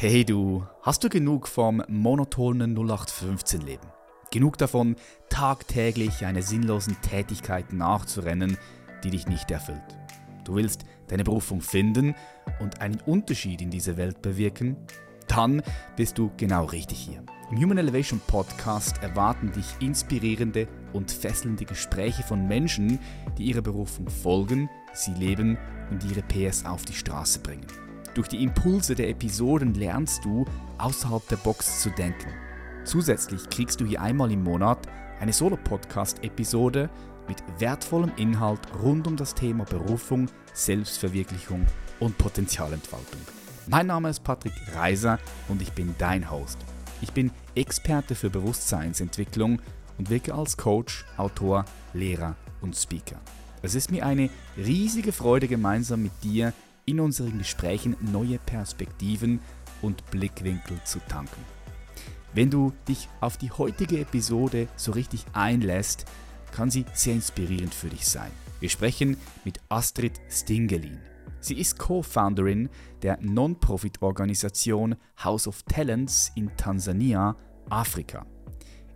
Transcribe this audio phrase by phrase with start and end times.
[0.00, 3.88] Hey du, hast du genug vom monotonen 0815-Leben?
[4.30, 4.94] Genug davon,
[5.28, 8.56] tagtäglich einer sinnlosen Tätigkeit nachzurennen,
[9.02, 9.98] die dich nicht erfüllt?
[10.44, 12.14] Du willst deine Berufung finden
[12.60, 14.76] und einen Unterschied in dieser Welt bewirken?
[15.26, 15.64] Dann
[15.96, 17.24] bist du genau richtig hier.
[17.50, 23.00] Im Human Elevation Podcast erwarten dich inspirierende und fesselnde Gespräche von Menschen,
[23.36, 25.58] die ihrer Berufung folgen, sie leben
[25.90, 27.66] und ihre PS auf die Straße bringen.
[28.14, 30.44] Durch die Impulse der Episoden lernst du,
[30.78, 32.32] außerhalb der Box zu denken.
[32.84, 34.78] Zusätzlich kriegst du hier einmal im Monat
[35.20, 36.88] eine Solo-Podcast-Episode
[37.28, 41.66] mit wertvollem Inhalt rund um das Thema Berufung, Selbstverwirklichung
[42.00, 43.20] und Potenzialentfaltung.
[43.66, 45.18] Mein Name ist Patrick Reiser
[45.48, 46.58] und ich bin dein Host.
[47.02, 49.60] Ich bin Experte für Bewusstseinsentwicklung
[49.98, 53.20] und wirke als Coach, Autor, Lehrer und Speaker.
[53.60, 56.52] Es ist mir eine riesige Freude, gemeinsam mit dir
[56.88, 59.40] in unseren Gesprächen neue Perspektiven
[59.82, 61.44] und Blickwinkel zu tanken.
[62.32, 66.06] Wenn du dich auf die heutige Episode so richtig einlässt,
[66.50, 68.30] kann sie sehr inspirierend für dich sein.
[68.60, 70.98] Wir sprechen mit Astrid Stingelin.
[71.40, 72.68] Sie ist Co-Founderin
[73.02, 77.36] der Non-Profit-Organisation House of Talents in Tansania,
[77.70, 78.26] Afrika.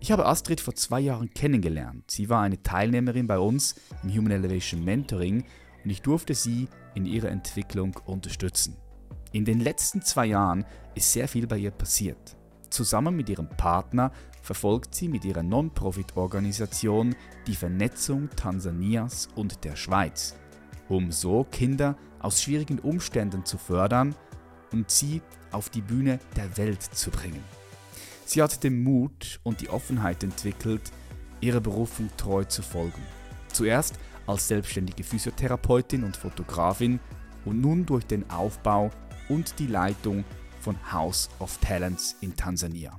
[0.01, 2.11] Ich habe Astrid vor zwei Jahren kennengelernt.
[2.11, 5.45] Sie war eine Teilnehmerin bei uns im Human Elevation Mentoring
[5.85, 8.77] und ich durfte sie in ihrer Entwicklung unterstützen.
[9.33, 12.37] In den letzten zwei Jahren ist sehr viel bei ihr passiert.
[12.69, 14.13] Zusammen mit ihrem Partner
[14.43, 17.15] verfolgt sie mit ihrer Non-Profit-Organisation
[17.47, 20.35] die Vernetzung Tansanias und der Schweiz,
[20.89, 24.15] um so Kinder aus schwierigen Umständen zu fördern
[24.73, 27.43] und sie auf die Bühne der Welt zu bringen.
[28.25, 30.93] Sie hat den Mut und die Offenheit entwickelt,
[31.41, 33.03] ihrer Berufung treu zu folgen.
[33.53, 37.01] Zuerst als selbstständige Physiotherapeutin und Fotografin
[37.45, 38.91] und nun durch den Aufbau
[39.29, 40.25] und die Leitung
[40.61, 42.99] von House of Talents in Tansania.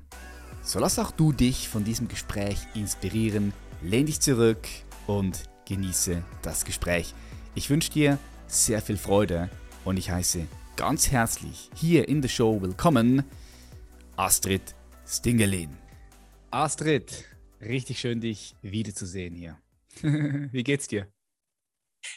[0.62, 4.68] So lass auch du dich von diesem Gespräch inspirieren, lehn dich zurück
[5.08, 7.14] und genieße das Gespräch.
[7.56, 8.18] Ich wünsche dir
[8.48, 9.50] sehr viel Freude
[9.86, 13.24] und ich heiße ganz herzlich hier in der Show willkommen
[14.16, 15.70] Astrid Stingelin.
[16.52, 17.26] Astrid,
[17.62, 19.63] richtig schön dich wiederzusehen hier.
[20.02, 21.12] Wie geht's dir?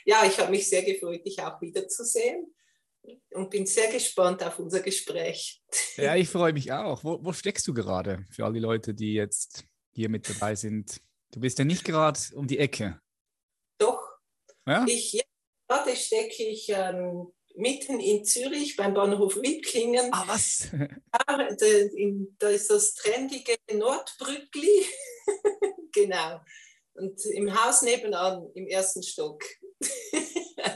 [0.05, 2.55] Ja, ich habe mich sehr gefreut, dich auch wiederzusehen
[3.31, 5.63] und bin sehr gespannt auf unser Gespräch.
[5.97, 7.05] Ja, ich freue mich auch.
[7.05, 9.65] Wo, wo steckst du gerade für all die Leute, die jetzt
[9.95, 11.01] hier mit dabei sind?
[11.33, 13.01] Du bist ja nicht gerade um die Ecke.
[13.79, 14.01] Doch.
[14.67, 14.85] Ja?
[14.89, 15.21] Ich,
[15.69, 20.11] gerade stecke ich ähm, mitten in Zürich beim Bahnhof Wittlingen.
[20.13, 20.69] Ah, was?
[21.29, 21.49] Da,
[22.39, 24.87] da ist das trendige Nordbrückli.
[25.93, 26.41] genau.
[26.99, 29.43] Und im Haus nebenan, im ersten Stock.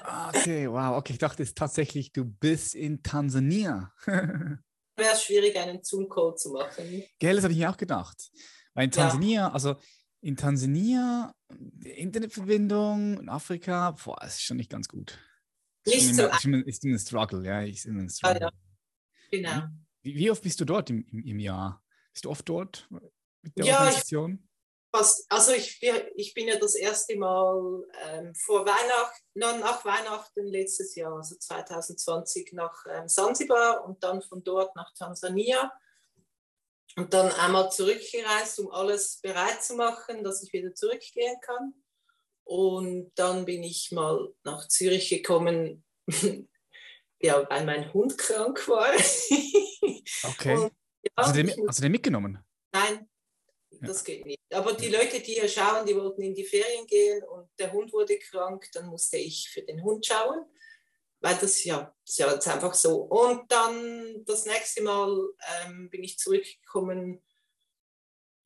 [0.02, 0.98] Ah, okay, wow.
[0.98, 3.92] Okay, ich dachte jetzt tatsächlich, du bist in Tansania.
[4.06, 7.04] Wäre schwierig, einen Zoom-Call zu machen.
[7.18, 8.30] Gell, das habe ich mir auch gedacht.
[8.74, 9.52] Weil in Tansania, ja.
[9.52, 9.76] also
[10.20, 11.34] in Tansania,
[11.82, 15.18] Internetverbindung in Afrika, boah, ist schon nicht ganz gut.
[15.86, 17.62] Nicht ist so immer, ist immer ein Struggle, ja.
[17.62, 18.48] Ist immer ein Struggle.
[18.48, 19.30] Ah, ja.
[19.30, 19.68] Genau.
[20.02, 21.82] Wie, wie, oft bist du dort im, im, im, Jahr?
[22.12, 24.49] Bist du oft dort mit der ja, Organisation?
[24.90, 25.80] Fast, also ich,
[26.16, 32.52] ich bin ja das erste Mal ähm, vor Weihnachten, nach Weihnachten letztes Jahr, also 2020,
[32.52, 35.72] nach ähm, Sansibar und dann von dort nach Tansania
[36.96, 41.74] und dann einmal zurückgereist, um alles bereit zu machen, dass ich wieder zurückgehen kann.
[42.44, 45.84] Und dann bin ich mal nach Zürich gekommen,
[47.20, 48.92] ja, weil mein Hund krank war.
[50.24, 50.56] okay.
[50.56, 52.44] Und, ja, hast, du den, hast du den mitgenommen?
[52.72, 53.08] Nein,
[53.80, 54.40] das geht nicht.
[54.52, 57.92] Aber die Leute, die hier schauen, die wollten in die Ferien gehen und der Hund
[57.92, 60.44] wurde krank, dann musste ich für den Hund schauen,
[61.20, 63.02] weil das ja, das ist ja jetzt einfach so.
[63.02, 65.30] Und dann das nächste Mal
[65.64, 67.22] ähm, bin ich zurückgekommen,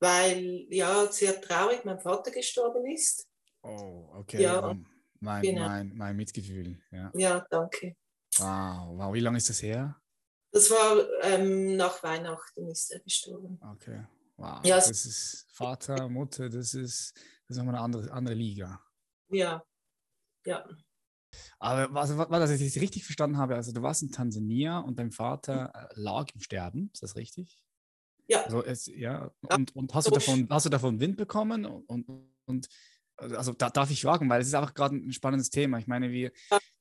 [0.00, 3.26] weil ja sehr traurig mein Vater gestorben ist.
[3.62, 4.42] Oh, okay.
[4.42, 4.76] Ja,
[5.20, 5.66] mein, genau.
[5.66, 6.78] mein, mein Mitgefühl.
[6.90, 7.10] Ja.
[7.14, 7.96] ja, danke.
[8.36, 9.14] Wow, wow.
[9.14, 9.96] Wie lange ist das her?
[10.50, 13.58] Das war ähm, nach Weihnachten ist er gestorben.
[13.72, 14.04] Okay.
[14.44, 18.78] Wow, ja, das ist Vater, Mutter, das ist, das ist nochmal eine andere, andere Liga.
[19.30, 19.64] Ja,
[20.44, 20.68] ja.
[21.58, 25.12] Aber was, was, was ich richtig verstanden habe, also du warst in Tansania und dein
[25.12, 27.64] Vater äh, lag im Sterben, ist das richtig?
[28.26, 28.42] Ja.
[28.42, 29.30] Also es, ja.
[29.40, 31.64] Und, und hast, du davon, hast du davon Wind bekommen?
[31.64, 32.06] Und,
[32.44, 32.68] und,
[33.16, 35.78] also da darf ich fragen, weil es ist einfach gerade ein spannendes Thema.
[35.78, 36.32] Ich meine, wir,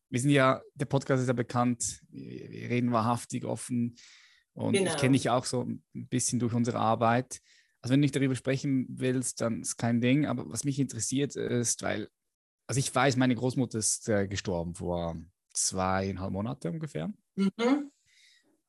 [0.10, 3.96] wir sind ja, der Podcast ist ja bekannt, wir reden wahrhaftig, offen
[4.54, 4.92] und genau.
[4.92, 7.42] ich kenne dich auch so ein bisschen durch unsere Arbeit.
[7.82, 10.26] Also wenn du nicht darüber sprechen willst, dann ist kein Ding.
[10.26, 12.10] Aber was mich interessiert ist, weil,
[12.68, 15.18] also ich weiß, meine Großmutter ist äh, gestorben vor
[15.54, 17.12] zweieinhalb Monaten ungefähr.
[17.36, 17.92] Mhm.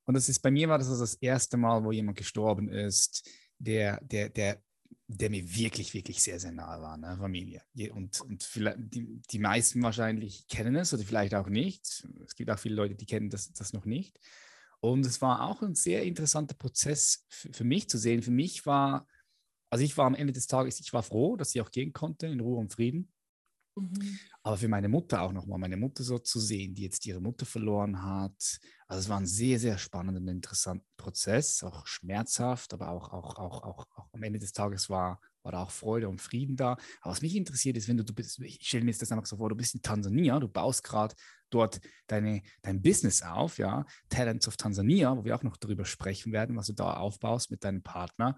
[0.07, 3.29] Und das ist bei mir war das also das erste Mal, wo jemand gestorben ist,
[3.59, 4.63] der, der, der,
[5.07, 7.17] der mir wirklich, wirklich sehr, sehr nahe war, ne?
[7.19, 7.63] Familie.
[7.93, 12.07] Und, und vielleicht, die, die meisten wahrscheinlich kennen es oder vielleicht auch nicht.
[12.25, 14.19] Es gibt auch viele Leute, die kennen das, das noch nicht.
[14.85, 18.21] Und es war auch ein sehr interessanter Prozess für, mich zu sehen.
[18.21, 19.09] Für mich war,
[19.71, 22.27] also ich war am Ende des Tages, ich war froh, dass sie auch gehen konnte
[22.27, 23.11] in Ruhe und Frieden.
[23.77, 24.19] Mhm.
[24.43, 27.47] Aber für meine Mutter auch nochmal, meine Mutter so zu sehen, die jetzt ihre Mutter
[27.47, 28.61] verloren hat.
[28.87, 33.37] Also es war ein sehr, sehr spannender und interessanter Prozess, auch schmerzhaft, aber auch, auch,
[33.37, 36.73] auch, auch, auch am Ende des Tages war, war auch Freude und Frieden da.
[37.03, 39.27] Aber was mich interessiert ist, wenn du, du bist, ich stelle mir jetzt das einfach
[39.27, 41.15] so vor, du bist in Tansania, du baust gerade
[41.51, 46.33] dort deine, dein Business auf, ja, Talents of Tansania, wo wir auch noch darüber sprechen
[46.33, 48.37] werden, was du da aufbaust mit deinem Partner.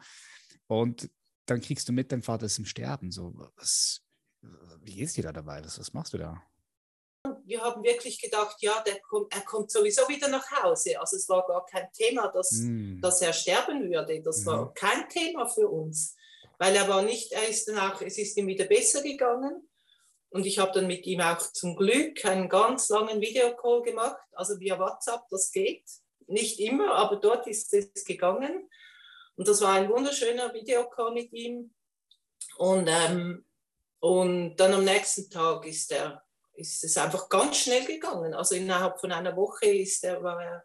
[0.67, 1.09] Und
[1.47, 3.11] dann kriegst du mit, dein Vater ist im Sterben.
[3.13, 4.03] So, was,
[4.83, 5.65] wie ist dir da dabei?
[5.65, 6.43] Was, was machst du da?
[7.45, 11.01] Wir haben wirklich gedacht, ja, der kommt, er kommt sowieso wieder nach Hause.
[11.01, 13.01] Also es war gar kein Thema, dass, mm.
[13.01, 14.21] dass er sterben würde.
[14.23, 14.47] Das mm.
[14.47, 14.75] war mhm.
[14.75, 16.16] kein Thema für uns.
[16.59, 19.69] Weil er war nicht, er ist danach, es ist ihm wieder besser gegangen.
[20.31, 24.59] Und ich habe dann mit ihm auch zum Glück einen ganz langen Videocall gemacht, also
[24.59, 25.85] via WhatsApp, das geht.
[26.27, 28.69] Nicht immer, aber dort ist es gegangen.
[29.37, 31.75] Und das war ein wunderschöner Videocall mit ihm.
[32.59, 33.47] Und ähm,
[34.01, 36.23] und dann am nächsten Tag ist, er,
[36.55, 38.35] ist es einfach ganz schnell gegangen.
[38.35, 40.65] Also innerhalb von einer Woche ist er, war er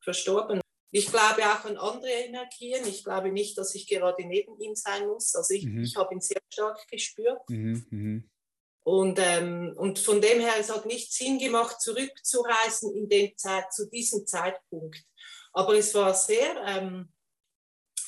[0.00, 0.60] verstorben.
[0.94, 2.86] Ich glaube auch an andere Energien.
[2.86, 5.34] Ich glaube nicht, dass ich gerade neben ihm sein muss.
[5.34, 5.82] Also ich, mhm.
[5.82, 7.40] ich habe ihn sehr stark gespürt.
[7.48, 8.30] Mhm, mhm.
[8.84, 13.72] Und, ähm, und von dem her, es hat nicht Sinn gemacht, zurückzureisen in dem Zeit,
[13.72, 15.02] zu diesem Zeitpunkt.
[15.54, 17.10] Aber es war sehr, ähm,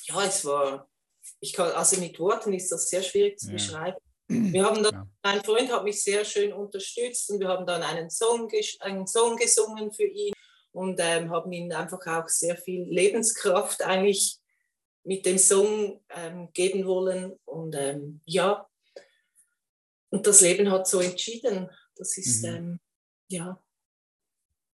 [0.06, 0.90] ja, es war,
[1.40, 3.52] ich kann, also mit Worten ist das sehr schwierig zu ja.
[3.54, 3.98] beschreiben.
[4.28, 5.08] Wir haben dann, ja.
[5.22, 8.50] mein Freund hat mich sehr schön unterstützt und wir haben dann einen Song,
[8.80, 10.33] einen Song gesungen für ihn
[10.74, 14.38] und ähm, haben ihm einfach auch sehr viel Lebenskraft eigentlich
[15.04, 17.38] mit dem Song ähm, geben wollen.
[17.44, 18.68] Und ähm, ja,
[20.10, 21.70] und das Leben hat so entschieden.
[21.94, 22.48] Das ist, mhm.
[22.48, 22.80] Ähm,
[23.28, 23.64] ja,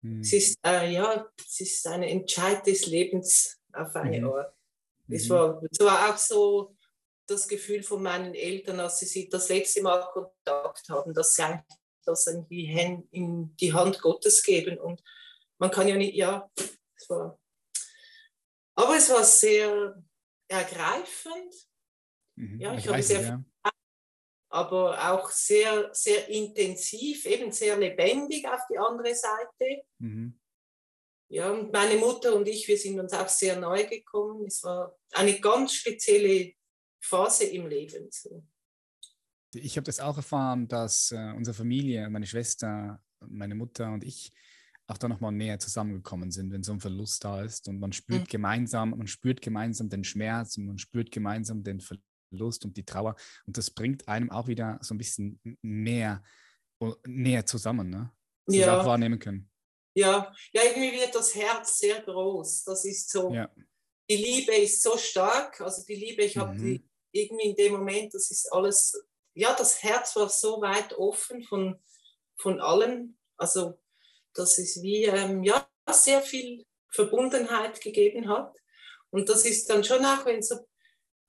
[0.03, 0.21] mhm.
[0.21, 4.31] es ist, äh, ja, es ist ein Entscheid des Lebens auf eine mhm.
[4.31, 4.55] Art.
[5.09, 5.31] Es mhm.
[5.31, 6.77] war, es war auch so,
[7.27, 11.43] das Gefühl von meinen Eltern, als sie das letzte Mal Kontakt haben, dass sie
[12.07, 14.79] das Hand, in die Hand Gottes geben.
[14.79, 15.03] Und
[15.59, 17.39] man kann ja nicht, ja, es war,
[18.75, 20.03] aber es war sehr
[20.49, 21.55] ergreifend.
[22.37, 23.45] Mhm, ja, ich habe sehr ja.
[24.51, 29.83] aber auch sehr, sehr intensiv, eben sehr lebendig auf die andere Seite.
[29.99, 30.39] Mhm.
[31.31, 34.47] Ja, und meine Mutter und ich, wir sind uns auch sehr neu gekommen.
[34.47, 36.55] Es war eine ganz spezielle
[37.01, 38.09] Phase im Leben.
[38.11, 38.43] So.
[39.55, 44.33] Ich habe das auch erfahren, dass äh, unsere Familie, meine Schwester, meine Mutter und ich
[44.89, 48.23] auch da nochmal näher zusammengekommen sind, wenn so ein Verlust da ist und man spürt
[48.23, 48.29] mhm.
[48.29, 53.15] gemeinsam, man spürt gemeinsam den Schmerz und man spürt gemeinsam den Verlust und die Trauer
[53.47, 56.23] und das bringt einem auch wieder so ein bisschen näher,
[57.07, 58.13] näher zusammen, ne?
[58.47, 58.81] Dass ja.
[58.81, 59.51] auch wahrnehmen können.
[59.95, 62.65] Ja, ja, irgendwie wird das Herz sehr groß.
[62.65, 63.51] Das ist so, ja.
[64.09, 65.61] die Liebe ist so stark.
[65.61, 66.63] Also die Liebe, ich habe mhm.
[66.63, 71.43] die irgendwie in dem Moment, das ist alles, ja, das Herz war so weit offen
[71.43, 71.83] von,
[72.37, 73.19] von allen.
[73.37, 73.75] Also,
[74.39, 78.57] dass es wie, ähm, ja, sehr viel Verbundenheit gegeben hat.
[79.11, 80.57] Und das ist dann schon auch, wenn so,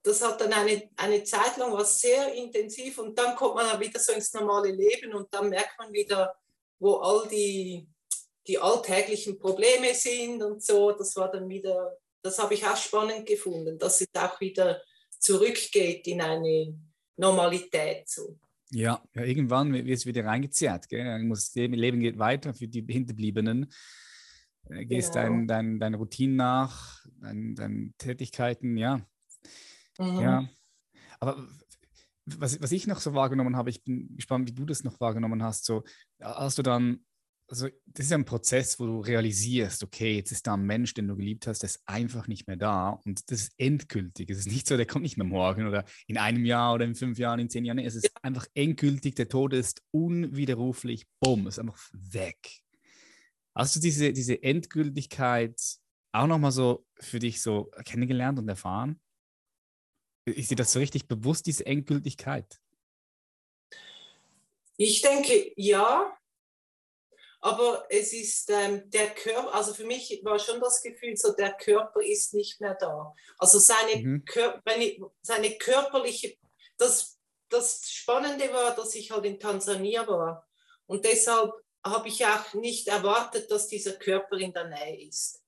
[0.04, 3.80] das hat dann eine, eine Zeit lang was sehr intensiv und dann kommt man dann
[3.80, 6.34] wieder so ins normale Leben und dann merkt man wieder,
[6.80, 7.88] wo all die,
[8.48, 10.92] die alltäglichen Probleme sind und so.
[10.92, 14.82] Das war dann wieder, das habe ich auch spannend gefunden, dass es auch wieder
[15.20, 16.78] zurückgeht in eine
[17.18, 18.08] Normalität.
[18.08, 18.38] So.
[18.72, 20.90] Ja, ja, irgendwann wird es wieder reingezerrt.
[20.90, 21.24] Gell?
[21.24, 23.72] Muss, Leben geht weiter für die Hinterbliebenen.
[24.70, 25.26] Äh, gehst genau.
[25.26, 29.02] deinen dein, dein Routinen nach, deinen dein Tätigkeiten, ja.
[29.98, 30.20] Mhm.
[30.20, 30.50] Ja.
[31.20, 31.48] Aber
[32.26, 35.44] was, was ich noch so wahrgenommen habe, ich bin gespannt, wie du das noch wahrgenommen
[35.44, 35.66] hast.
[35.66, 35.84] So,
[36.22, 37.04] hast du dann
[37.50, 40.94] also das ist ja ein Prozess, wo du realisierst, okay, jetzt ist da ein Mensch,
[40.94, 44.30] den du geliebt hast, der ist einfach nicht mehr da und das ist endgültig.
[44.30, 46.96] Es ist nicht so, der kommt nicht mehr morgen oder in einem Jahr oder in
[46.96, 47.80] fünf Jahren, in zehn Jahren.
[47.80, 48.12] Es ist ja.
[48.22, 52.62] einfach endgültig, der Tod ist unwiderruflich, bumm, ist einfach weg.
[53.56, 55.60] Hast du diese, diese Endgültigkeit
[56.12, 59.00] auch nochmal so für dich so kennengelernt und erfahren?
[60.26, 62.60] Ist dir das so richtig bewusst, diese Endgültigkeit?
[64.78, 66.19] Ich denke, ja,
[67.42, 71.54] aber es ist ähm, der Körper, also für mich war schon das Gefühl, so der
[71.54, 73.14] Körper ist nicht mehr da.
[73.38, 74.26] Also seine, mhm.
[74.26, 76.38] Kör ich, seine körperliche,
[76.78, 77.18] das,
[77.50, 80.48] das Spannende war, dass ich halt in Tansania war.
[80.86, 81.54] Und deshalb
[81.86, 85.42] habe ich auch nicht erwartet, dass dieser Körper in der Nähe ist.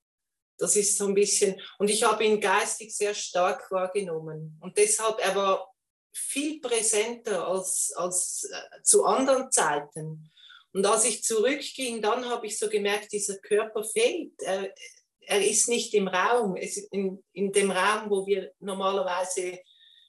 [0.57, 4.57] Das ist so ein bisschen, und ich habe ihn geistig sehr stark wahrgenommen.
[4.61, 5.73] Und deshalb, er war
[6.13, 10.31] viel präsenter als, als äh, zu anderen Zeiten.
[10.73, 14.33] Und als ich zurückging, dann habe ich so gemerkt, dieser Körper fehlt.
[14.41, 14.73] Er,
[15.21, 19.59] er ist nicht im Raum, in, in dem Raum, wo wir normalerweise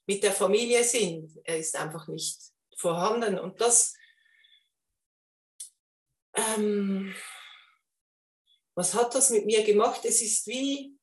[0.07, 1.37] mit der Familie sind.
[1.45, 2.39] Er ist einfach nicht
[2.77, 3.39] vorhanden.
[3.39, 3.95] Und das,
[6.35, 7.15] ähm,
[8.75, 10.05] was hat das mit mir gemacht?
[10.05, 10.97] Es ist wie,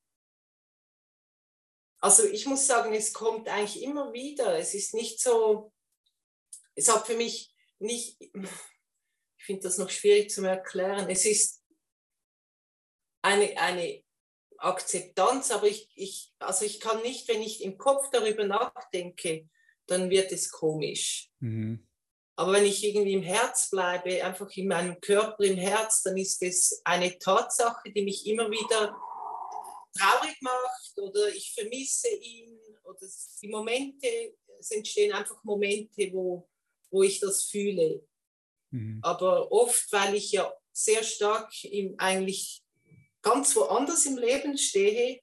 [2.02, 4.58] also ich muss sagen, es kommt eigentlich immer wieder.
[4.58, 5.74] Es ist nicht so,
[6.76, 8.32] es hat für mich nicht, ich
[9.50, 11.10] finde das noch schwierig zu erklären.
[11.10, 11.64] Es ist
[13.24, 14.04] eine, eine
[14.60, 19.50] Akzeptanz, aber ich, ich, also ich kann nicht, wenn ich im Kopf darüber nachdenke,
[19.88, 21.32] dann wird es komisch.
[21.40, 21.88] Mhm.
[22.36, 26.44] Aber wenn ich irgendwie im Herz bleibe, einfach in meinem Körper, im Herz, dann ist
[26.44, 28.96] es eine Tatsache, die mich immer wieder
[29.98, 33.00] traurig macht oder ich vermisse ihn oder
[33.42, 36.48] die Momente, es entstehen einfach Momente, wo,
[36.92, 38.08] wo ich das fühle.
[38.72, 39.00] Mhm.
[39.02, 42.64] Aber oft, weil ich ja sehr stark im, eigentlich
[43.22, 45.20] ganz woanders im Leben stehe,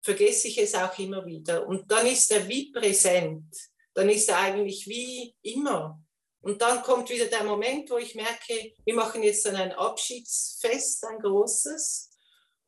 [0.00, 1.66] vergesse ich es auch immer wieder.
[1.66, 3.54] Und dann ist er wie präsent.
[3.94, 6.00] Dann ist er eigentlich wie immer.
[6.40, 11.04] Und dann kommt wieder der Moment, wo ich merke, wir machen jetzt dann ein Abschiedsfest,
[11.04, 12.10] ein großes.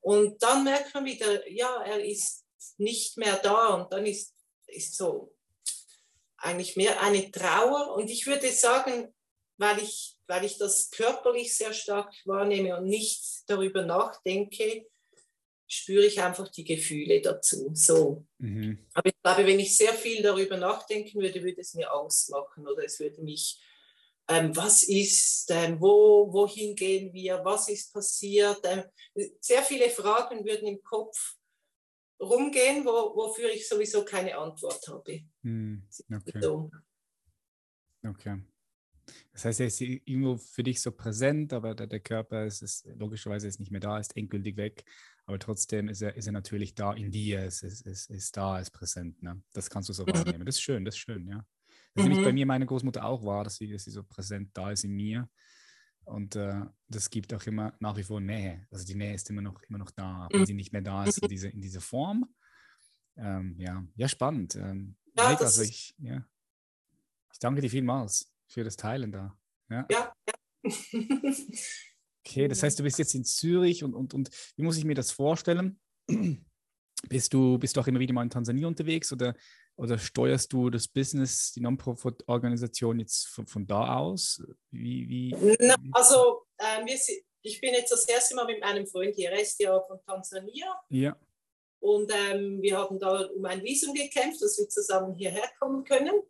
[0.01, 2.45] Und dann merkt man wieder, ja, er ist
[2.79, 3.75] nicht mehr da.
[3.75, 4.35] Und dann ist,
[4.67, 5.35] ist so
[6.37, 7.95] eigentlich mehr eine Trauer.
[7.95, 9.15] Und ich würde sagen,
[9.61, 14.87] weil ich, weil ich das körperlich sehr stark wahrnehme und nicht darüber nachdenke,
[15.69, 17.71] spüre ich einfach die Gefühle dazu.
[17.75, 18.27] So.
[18.39, 18.87] Mhm.
[18.95, 22.67] Aber ich glaube, wenn ich sehr viel darüber nachdenken würde, würde es mir Angst machen
[22.67, 23.61] oder es würde mich,
[24.29, 28.61] ähm, was ist, ähm, wo, wohin gehen wir, was ist passiert.
[28.65, 28.85] Ähm,
[29.41, 31.37] sehr viele Fragen würden im Kopf
[32.19, 35.21] rumgehen, wo, wofür ich sowieso keine Antwort habe.
[35.43, 35.87] Mhm.
[36.11, 36.71] Okay.
[38.09, 38.43] okay.
[39.33, 42.87] Das heißt, er ist irgendwo für dich so präsent, aber der, der Körper ist, ist
[42.97, 44.85] logischerweise ist nicht mehr da, ist endgültig weg.
[45.27, 48.59] Aber trotzdem ist er, ist er natürlich da in dir, ist, ist, ist, ist da,
[48.59, 49.23] ist präsent.
[49.23, 49.41] Ne?
[49.53, 50.13] Das kannst du so mhm.
[50.15, 50.45] wahrnehmen.
[50.45, 51.47] Das ist schön, das ist schön, ja.
[51.95, 52.11] Das mhm.
[52.11, 54.85] nämlich bei mir meine Großmutter auch war, dass sie, dass sie so präsent da ist
[54.85, 55.29] in mir.
[56.05, 58.67] Und äh, das gibt auch immer nach wie vor Nähe.
[58.71, 60.47] Also die Nähe ist immer noch, immer noch da, wenn mhm.
[60.47, 62.29] sie nicht mehr da ist in, diese, in dieser Form.
[63.17, 63.85] Ähm, ja.
[63.95, 64.57] ja, spannend.
[64.57, 66.25] Ähm, ja, also ich, ja.
[67.33, 69.37] ich danke dir vielmals für das Teilen da.
[69.71, 69.87] Ja.
[69.91, 70.13] ja,
[72.27, 74.95] okay, das heißt, du bist jetzt in Zürich und, und, und wie muss ich mir
[74.95, 75.81] das vorstellen?
[77.09, 79.35] Bist du, bist du auch immer wieder mal in Tansania unterwegs oder,
[79.75, 84.43] oder steuerst du das Business, die Non-Profit-Organisation jetzt von, von, da aus?
[84.71, 85.57] Wie, wie,
[85.93, 86.99] also, äh, wir,
[87.41, 90.79] ich bin jetzt das erste Mal mit meinem Freund hier, er ist ja von Tansania.
[90.91, 91.17] Ja.
[91.79, 96.21] Und ähm, wir haben da um ein Visum gekämpft, dass wir zusammen hierher kommen können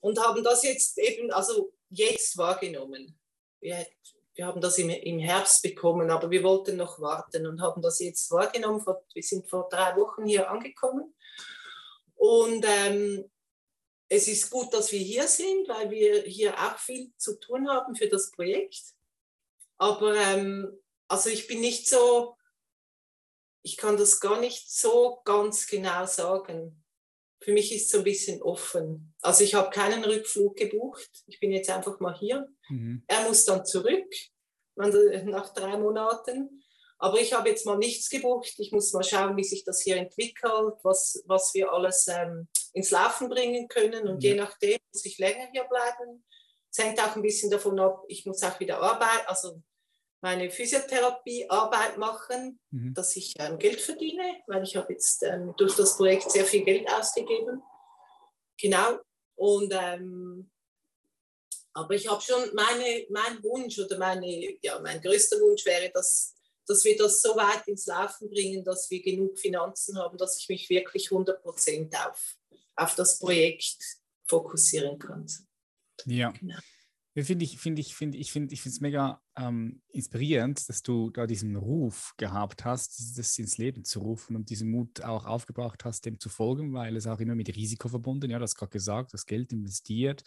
[0.00, 3.18] und haben das jetzt eben, also jetzt wahrgenommen.
[3.60, 3.86] Wir,
[4.34, 8.00] wir haben das im, im Herbst bekommen, aber wir wollten noch warten und haben das
[8.00, 8.84] jetzt wahrgenommen.
[9.12, 11.14] Wir sind vor drei Wochen hier angekommen.
[12.14, 13.30] Und ähm,
[14.08, 17.94] es ist gut, dass wir hier sind, weil wir hier auch viel zu tun haben
[17.94, 18.94] für das Projekt.
[19.78, 22.36] Aber ähm, also ich bin nicht so,
[23.62, 26.82] ich kann das gar nicht so ganz genau sagen
[27.40, 29.14] für mich ist es so ein bisschen offen.
[29.22, 31.10] Also ich habe keinen Rückflug gebucht.
[31.26, 32.48] Ich bin jetzt einfach mal hier.
[32.68, 33.02] Mhm.
[33.06, 34.14] Er muss dann zurück
[34.76, 36.62] nach drei Monaten.
[36.98, 38.54] Aber ich habe jetzt mal nichts gebucht.
[38.58, 42.90] Ich muss mal schauen, wie sich das hier entwickelt, was, was wir alles ähm, ins
[42.90, 44.06] Laufen bringen können.
[44.06, 44.30] Und ja.
[44.30, 46.22] je nachdem muss ich länger hier bleiben.
[46.70, 49.60] Es hängt auch ein bisschen davon ab, ich muss auch wieder arbeiten, also
[50.20, 52.94] meine Physiotherapiearbeit machen, mhm.
[52.94, 56.64] dass ich ähm, Geld verdiene, weil ich habe jetzt ähm, durch das Projekt sehr viel
[56.64, 57.62] Geld ausgegeben.
[58.60, 58.98] Genau.
[59.36, 60.50] Und ähm,
[61.72, 66.34] aber ich habe schon meine, mein Wunsch oder meine, ja, mein größter Wunsch wäre, dass,
[66.66, 70.48] dass wir das so weit ins Laufen bringen, dass wir genug Finanzen haben, dass ich
[70.48, 72.36] mich wirklich 100% auf,
[72.76, 73.78] auf das Projekt
[74.26, 75.26] fokussieren kann.
[76.06, 76.30] Ja.
[76.32, 76.58] Genau.
[77.24, 81.10] Finde ich, finde ich, finde ich, finde ich finde es mega ähm, inspirierend, dass du
[81.10, 85.84] da diesen Ruf gehabt hast, das ins Leben zu rufen und diesen Mut auch aufgebracht
[85.84, 88.70] hast, dem zu folgen, weil es auch immer mit Risiko verbunden, ja, du hast gerade
[88.70, 90.22] gesagt, das Geld investiert.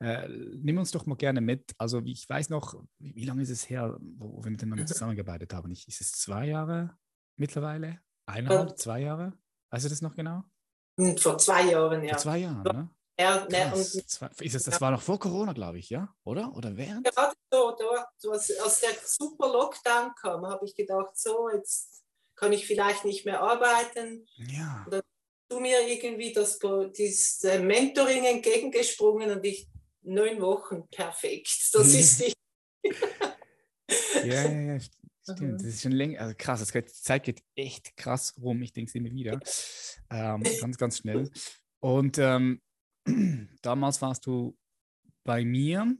[0.00, 1.74] Äh, nimm uns doch mal gerne mit.
[1.78, 5.70] Also ich weiß noch, wie, wie lange ist es her, wo, wir miteinander zusammengearbeitet haben?
[5.70, 6.96] Ich, ist es zwei Jahre
[7.36, 8.00] mittlerweile?
[8.26, 9.32] Eineinhalb, zwei Jahre?
[9.70, 10.44] Weißt du das noch genau?
[10.98, 12.10] Hm, vor zwei Jahren, ja.
[12.10, 12.90] Vor zwei Jahren, ne?
[13.18, 16.12] Ja, ne, und, ist es, das war noch vor Corona, glaube ich, ja?
[16.24, 16.52] Oder?
[16.56, 17.04] Oder während?
[17.04, 22.02] Gerade so, da, so als, als der super Lockdown kam, habe ich gedacht, so, jetzt
[22.34, 24.26] kann ich vielleicht nicht mehr arbeiten.
[24.36, 24.84] Ja.
[24.90, 25.02] Dann
[25.48, 26.58] du mir irgendwie das,
[26.96, 29.68] dieses Mentoring entgegengesprungen und ich
[30.02, 31.70] neun Wochen perfekt.
[31.72, 32.34] Das ist die.
[34.24, 34.80] ja, ja, ja,
[35.22, 35.60] stimmt.
[35.60, 38.62] Das ist schon länger, also krass, das geht, die Zeit geht echt krass rum.
[38.62, 39.38] Ich denke es immer wieder.
[40.10, 41.30] Ähm, ganz, ganz schnell.
[41.80, 42.60] Und ähm,
[43.62, 44.56] damals warst du
[45.24, 45.96] bei mir.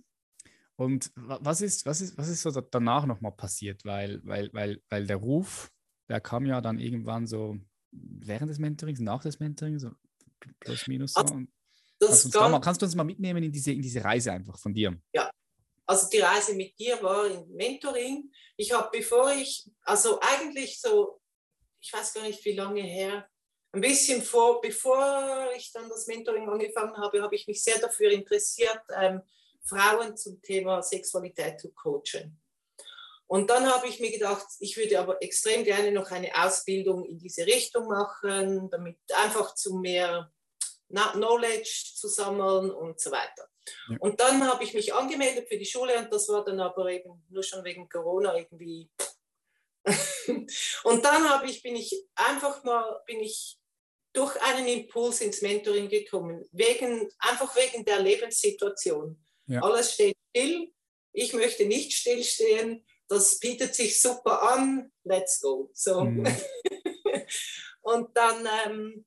[0.76, 3.84] Und was ist, was ist, was ist so danach nochmal passiert?
[3.84, 5.70] Weil, weil, weil, weil der Ruf,
[6.08, 7.56] der kam ja dann irgendwann so
[7.92, 9.90] während des Mentorings, nach des Mentorings, so
[10.60, 11.20] plus minus so.
[11.20, 11.34] Also,
[12.00, 14.74] kannst, du mal, kannst, du uns mal mitnehmen in diese, in diese Reise einfach von
[14.74, 15.00] dir?
[15.12, 15.30] Ja,
[15.86, 18.30] also die Reise mit dir war im Mentoring.
[18.56, 21.20] Ich habe, bevor ich, also eigentlich so,
[21.80, 23.28] ich weiß gar nicht, wie lange her,
[23.74, 28.10] ein bisschen vor, bevor ich dann das Mentoring angefangen habe, habe ich mich sehr dafür
[28.10, 29.22] interessiert, ähm,
[29.66, 32.40] Frauen zum Thema Sexualität zu coachen.
[33.26, 37.18] Und dann habe ich mir gedacht, ich würde aber extrem gerne noch eine Ausbildung in
[37.18, 40.30] diese Richtung machen, damit einfach zu mehr
[40.88, 43.48] Knowledge zu sammeln und so weiter.
[43.88, 43.96] Ja.
[43.98, 47.24] Und dann habe ich mich angemeldet für die Schule und das war dann aber eben
[47.30, 48.90] nur schon wegen Corona irgendwie.
[50.84, 53.58] und dann habe ich, bin ich einfach mal, bin ich
[54.14, 59.22] durch einen Impuls ins Mentoring gekommen, wegen, einfach wegen der Lebenssituation.
[59.46, 59.60] Ja.
[59.60, 60.72] Alles steht still,
[61.12, 65.70] ich möchte nicht stillstehen, das bietet sich super an, let's go.
[65.74, 66.04] So.
[66.04, 66.26] Mhm.
[67.82, 69.04] und dann, ähm,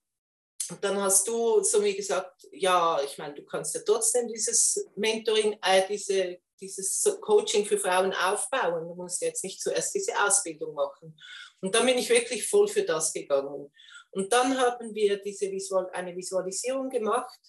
[0.82, 5.58] dann hast du zu mir gesagt, ja, ich meine, du kannst ja trotzdem dieses Mentoring,
[5.64, 8.88] äh, diese, dieses Coaching für Frauen aufbauen.
[8.88, 11.18] Du musst jetzt nicht zuerst diese Ausbildung machen.
[11.62, 13.72] Und dann bin ich wirklich voll für das gegangen.
[14.12, 17.40] Und dann haben wir diese Visual, eine Visualisierung gemacht.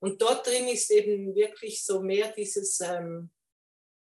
[0.00, 3.30] Und dort drin ist eben wirklich so mehr dieses, ähm,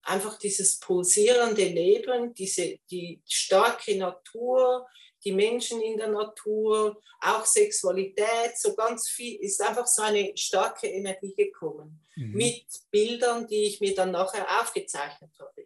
[0.02, 4.86] einfach dieses pulsierende Leben, diese, die starke Natur,
[5.24, 10.86] die Menschen in der Natur, auch Sexualität, so ganz viel, ist einfach so eine starke
[10.88, 12.32] Energie gekommen mhm.
[12.32, 15.59] mit Bildern, die ich mir dann nachher aufgezeichnet habe.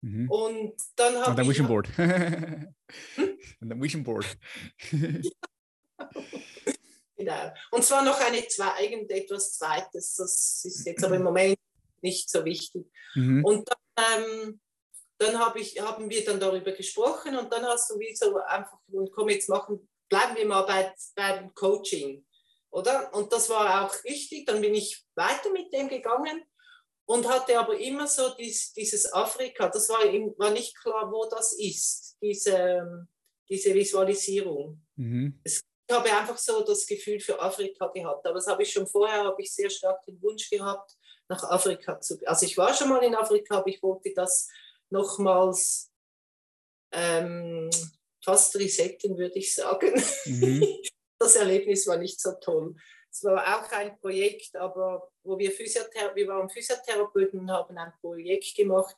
[0.00, 0.30] Mhm.
[0.30, 1.48] Und dann habe ich.
[1.48, 1.88] Und Vision Board.
[1.96, 2.74] hm?
[3.60, 4.38] Und Vision Board.
[7.16, 7.52] genau.
[7.70, 10.14] Und zwar noch eine zwei, irgendetwas Zweites.
[10.14, 11.58] Das ist jetzt aber im Moment
[12.00, 12.86] nicht so wichtig.
[13.14, 13.44] Mhm.
[13.44, 14.60] Und dann, ähm,
[15.18, 18.78] dann hab ich, haben wir dann darüber gesprochen und dann hast du wie so einfach,
[19.12, 22.24] komm jetzt machen, bleiben wir mal bei, beim Coaching,
[22.70, 23.12] oder?
[23.14, 24.46] Und das war auch wichtig.
[24.46, 26.44] Dann bin ich weiter mit dem gegangen
[27.08, 30.00] und hatte aber immer so dies, dieses Afrika, das war,
[30.36, 33.08] war nicht klar, wo das ist, diese,
[33.48, 34.82] diese Visualisierung.
[34.96, 35.40] Mhm.
[35.42, 38.86] Es, ich habe einfach so das Gefühl für Afrika gehabt, aber das habe ich schon
[38.86, 40.98] vorher, habe ich sehr stark den Wunsch gehabt,
[41.30, 42.28] nach Afrika zu gehen.
[42.28, 44.46] Also ich war schon mal in Afrika, aber ich wollte das
[44.90, 45.90] nochmals
[46.92, 47.70] ähm,
[48.22, 49.94] fast resetten, würde ich sagen.
[50.26, 50.62] Mhm.
[51.20, 52.76] Das Erlebnis war nicht so toll.
[53.18, 57.92] Es war auch ein Projekt, aber wo wir Physiothera wir waren Physiotherapeuten und haben ein
[58.00, 58.96] Projekt gemacht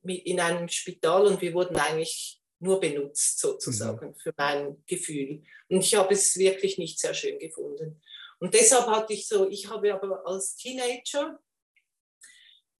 [0.00, 4.16] mit, in einem Spital und wir wurden eigentlich nur benutzt sozusagen mhm.
[4.16, 5.42] für mein Gefühl.
[5.68, 8.00] Und ich habe es wirklich nicht sehr schön gefunden.
[8.38, 11.38] Und deshalb hatte ich so, ich habe aber als Teenager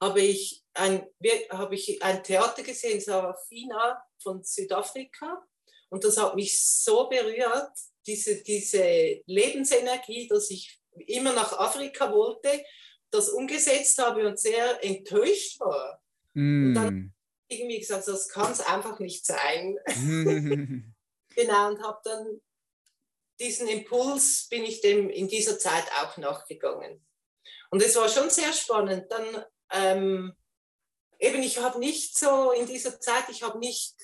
[0.01, 1.07] habe ich ein,
[1.51, 5.47] habe ich ein Theater gesehen, Sarafina von Südafrika.
[5.91, 7.73] Und das hat mich so berührt,
[8.07, 12.65] diese, diese Lebensenergie, dass ich immer nach Afrika wollte,
[13.11, 16.03] das umgesetzt habe und sehr enttäuscht war.
[16.35, 16.69] Mm.
[16.69, 17.15] Und dann
[17.49, 19.79] irgendwie gesagt, das kann es einfach nicht sein.
[21.35, 22.41] genau, und habe dann
[23.41, 27.05] diesen Impuls, bin ich dem in dieser Zeit auch nachgegangen.
[27.71, 29.11] Und es war schon sehr spannend.
[29.11, 30.33] Dann ähm,
[31.19, 33.95] eben, ich habe nicht so in dieser Zeit, ich habe nicht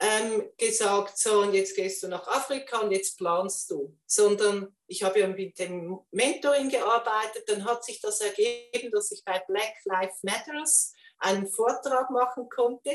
[0.00, 5.02] ähm, gesagt, so und jetzt gehst du nach Afrika und jetzt planst du, sondern ich
[5.02, 9.74] habe ja mit dem Mentoring gearbeitet, dann hat sich das ergeben, dass ich bei Black
[9.84, 12.90] Lives Matters einen Vortrag machen konnte.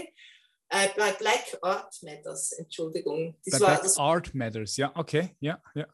[0.71, 3.35] Äh, bei Black Art Matters, Entschuldigung.
[3.45, 5.88] Das bei war, Black das, Art Matters, ja, okay, ja, ja.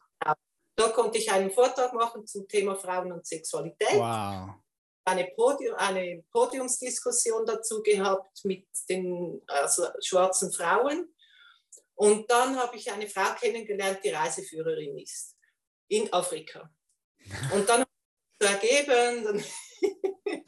[0.78, 3.94] Da konnte ich einen Vortrag machen zum Thema Frauen und Sexualität.
[3.94, 4.56] Wow
[5.06, 11.14] eine, Podium, eine Podiumsdiskussion dazu gehabt mit den also schwarzen Frauen.
[11.94, 15.36] Und dann habe ich eine Frau kennengelernt, die Reiseführerin ist
[15.88, 16.70] in Afrika.
[17.54, 17.84] Und dann
[18.40, 19.44] ergeben.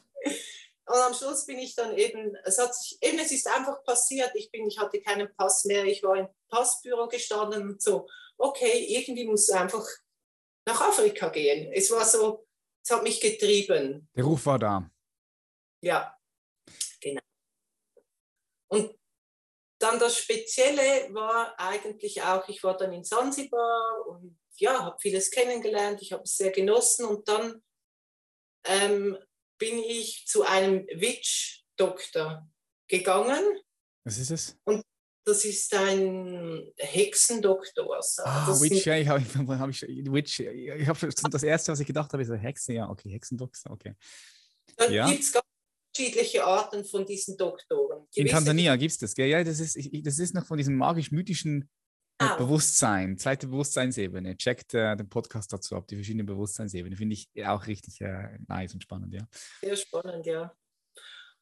[0.88, 4.30] Und am Schluss bin ich dann eben, es hat sich, eben, es ist einfach passiert.
[4.34, 5.84] Ich bin, ich hatte keinen Pass mehr.
[5.84, 8.08] Ich war im Passbüro gestanden und so.
[8.38, 9.86] Okay, irgendwie muss einfach
[10.66, 11.70] nach Afrika gehen.
[11.72, 12.47] Es war so,
[12.88, 14.08] es hat mich getrieben.
[14.16, 14.90] Der Ruf war da.
[15.82, 16.16] Ja,
[17.00, 17.20] genau.
[18.68, 18.98] Und
[19.78, 25.30] dann das Spezielle war eigentlich auch, ich war dann in Sansibar und ja, habe vieles
[25.30, 27.62] kennengelernt, ich habe es sehr genossen und dann
[28.64, 29.18] ähm,
[29.58, 32.50] bin ich zu einem Witch-Doktor
[32.88, 33.60] gegangen.
[34.04, 34.58] Was ist es?
[34.64, 34.82] Und
[35.28, 37.96] das ist ein Hexendoktor.
[37.96, 41.86] Also ah, Witch, ja, ich habe hab ich, Witch, ich habe das erste, was ich
[41.86, 43.94] gedacht habe, ist eine Hexe, ja, okay, Hexendoktor, okay.
[44.76, 45.08] Dann ja.
[45.08, 45.44] gibt es ganz
[45.98, 48.06] unterschiedliche Arten von diesen Doktoren.
[48.14, 49.28] In Tansania gibt es das, gell?
[49.28, 51.68] Ja, das ist, das ist noch von diesem magisch-mythischen
[52.18, 52.36] ah.
[52.36, 54.36] Bewusstsein, zweite Bewusstseinsebene.
[54.36, 56.96] Checkt äh, den Podcast dazu ab, die verschiedenen Bewusstseinsebenen.
[56.96, 59.28] Finde ich auch richtig äh, nice und spannend, ja.
[59.60, 60.54] Sehr spannend, ja.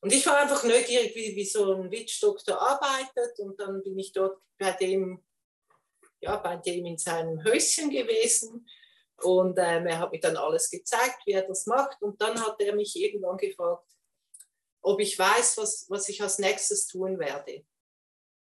[0.00, 3.38] Und ich war einfach neugierig, wie, wie so ein Witchdoktor arbeitet.
[3.38, 5.24] Und dann bin ich dort bei dem,
[6.20, 8.68] ja, bei dem in seinem Häuschen gewesen.
[9.22, 12.00] Und ähm, er hat mir dann alles gezeigt, wie er das macht.
[12.02, 13.90] Und dann hat er mich irgendwann gefragt,
[14.82, 17.64] ob ich weiß, was, was ich als nächstes tun werde.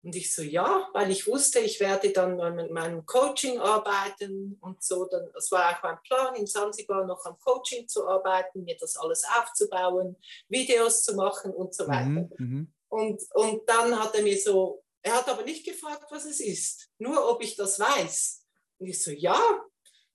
[0.07, 4.81] Und ich so, ja, weil ich wusste, ich werde dann mit meinem Coaching arbeiten und
[4.81, 5.03] so.
[5.03, 8.95] Dann, das war auch mein Plan, in Zanzibar noch am Coaching zu arbeiten, mir das
[8.95, 10.15] alles aufzubauen,
[10.47, 12.05] Videos zu machen und so weiter.
[12.05, 16.23] Mhm, mhm, und, und dann hat er mir so, er hat aber nicht gefragt, was
[16.23, 18.45] es ist, nur ob ich das weiß.
[18.77, 19.37] Und ich so, ja.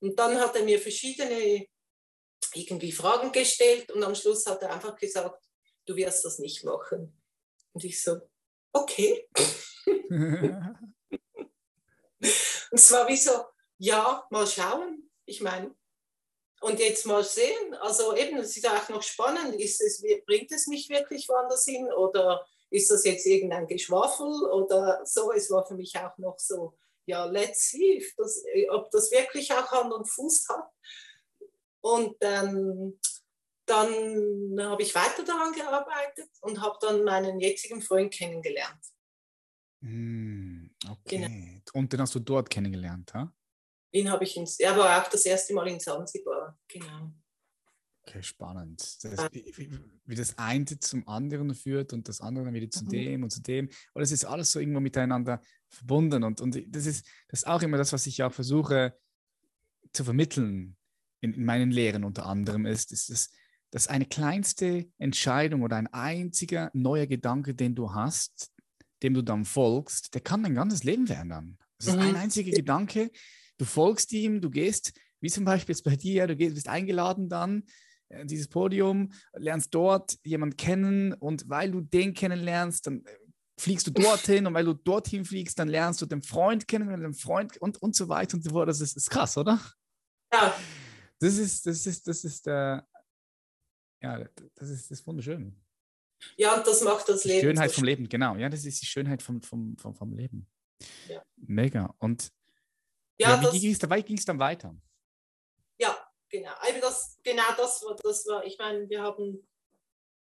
[0.01, 1.67] Und dann hat er mir verschiedene
[2.55, 5.45] irgendwie Fragen gestellt und am Schluss hat er einfach gesagt,
[5.85, 7.15] du wirst das nicht machen.
[7.75, 8.23] Und ich so,
[8.73, 9.29] okay.
[10.11, 10.77] und
[12.71, 13.45] es war wie so,
[13.79, 15.11] ja, mal schauen.
[15.25, 15.75] Ich meine,
[16.63, 17.75] und jetzt mal sehen.
[17.81, 19.55] Also eben, es ist auch noch spannend.
[19.57, 25.05] Ist es, bringt es mich wirklich woanders hin oder ist das jetzt irgendein Geschwafel oder
[25.05, 25.33] so?
[25.33, 28.03] Es war für mich auch noch so, ja, let's see,
[28.71, 30.71] ob das wirklich auch Hand und Fuß hat.
[31.81, 32.99] Und ähm,
[33.73, 38.85] dann habe ich weiter daran gearbeitet und habe dann meinen jetzigen Freund kennengelernt.
[39.81, 41.19] Mm, okay.
[41.19, 41.61] Genau.
[41.73, 43.33] Und den hast du dort kennengelernt, ha?
[43.93, 47.13] Ihn habe ich ins, er war auch das erste Mal in Zanzibar, genau.
[48.05, 49.05] Okay, spannend.
[49.05, 49.71] Das, wie,
[50.07, 52.89] wie, das eine zum anderen führt und das andere dann wieder zu mhm.
[52.89, 53.69] dem und zu dem.
[53.95, 56.25] Und es ist alles so irgendwo miteinander verbunden.
[56.25, 58.99] Und, und das, ist, das ist auch immer das, was ich auch versuche
[59.93, 60.77] zu vermitteln
[61.21, 63.31] in, in meinen Lehren unter anderem, ist, ist das,
[63.73, 68.53] dass eine kleinste Entscheidung oder ein einziger neuer Gedanke, den du hast,
[69.03, 71.59] dem du dann folgst, der kann dein ganzes Leben verändern.
[71.79, 72.03] Das ist mhm.
[72.03, 73.11] ein einziger Gedanke,
[73.57, 77.31] du folgst ihm, du gehst, wie zum Beispiel jetzt bei dir, du gehst, bist eingeladen
[77.31, 77.65] dann,
[78.11, 83.17] äh, dieses Podium, lernst dort jemanden kennen und weil du den kennenlernst, dann äh,
[83.59, 87.15] fliegst du dorthin und weil du dorthin fliegst, dann lernst du den Freund kennen, den
[87.15, 88.69] Freund und, und so weiter und so fort.
[88.69, 89.59] Das ist, ist krass, oder?
[90.31, 90.55] Ja.
[91.21, 92.81] Das ist, das ist, das ist, äh,
[94.03, 94.19] ja,
[94.55, 95.57] das ist, das ist wunderschön.
[96.37, 97.41] Ja, und das macht das Leben.
[97.41, 98.37] Schönheit so vom Leben, genau.
[98.37, 100.49] Ja, das ist die Schönheit vom, vom, vom, vom Leben.
[101.09, 101.23] Ja.
[101.37, 101.95] Mega.
[101.99, 102.31] Und
[103.19, 104.03] ja, ja wie ging es dabei?
[104.03, 104.75] Ging es dann weiter?
[105.79, 105.97] Ja,
[106.29, 106.53] genau.
[106.59, 109.47] Also das, genau das war, das war, ich meine, wir haben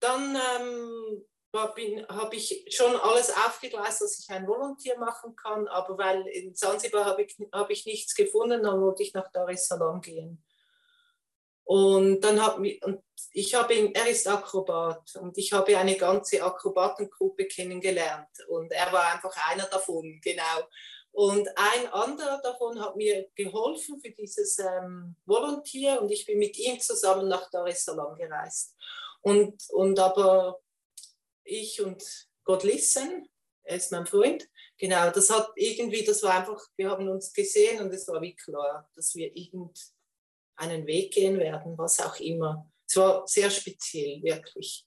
[0.01, 1.25] dann ähm,
[1.55, 7.05] habe ich schon alles aufgegleist, dass ich ein Volontier machen kann, aber weil in Zanzibar
[7.05, 10.45] habe ich, hab ich nichts gefunden, dann wollte ich nach Dar es Salaam gehen.
[11.65, 17.47] Und dann und ich habe ihn, er ist Akrobat und ich habe eine ganze Akrobatengruppe
[17.47, 20.69] kennengelernt und er war einfach einer davon, genau.
[21.11, 26.59] Und ein anderer davon hat mir geholfen für dieses ähm, Volontier und ich bin mit
[26.59, 28.75] ihm zusammen nach Dar es Salaam gereist.
[29.21, 30.61] Und, und aber
[31.45, 32.03] ich und
[32.43, 33.29] Gott Lissen,
[33.63, 37.81] er ist mein Freund, genau, das hat irgendwie, das war einfach, wir haben uns gesehen
[37.81, 39.94] und es war wie klar, dass wir irgend
[40.57, 42.71] einen Weg gehen werden, was auch immer.
[42.87, 44.87] Es war sehr speziell, wirklich.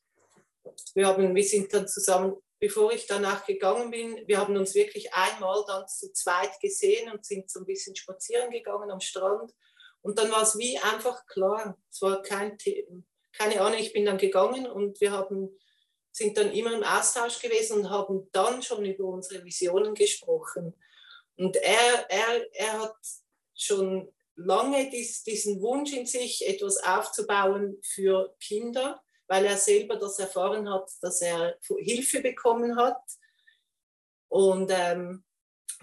[0.93, 5.13] Wir, haben, wir sind dann zusammen, bevor ich danach gegangen bin, wir haben uns wirklich
[5.13, 9.53] einmal dann zu zweit gesehen und sind so ein bisschen spazieren gegangen am Strand.
[10.01, 11.77] Und dann war es wie einfach klar.
[11.91, 13.03] Es war kein Thema.
[13.33, 15.57] Keine Ahnung, ich bin dann gegangen und wir haben,
[16.11, 20.73] sind dann immer im Austausch gewesen und haben dann schon über unsere Visionen gesprochen.
[21.35, 22.95] Und er, er, er hat
[23.53, 30.19] schon lange dies, diesen Wunsch in sich, etwas aufzubauen für Kinder, weil er selber das
[30.19, 33.01] erfahren hat, dass er Hilfe bekommen hat
[34.29, 35.25] und ähm,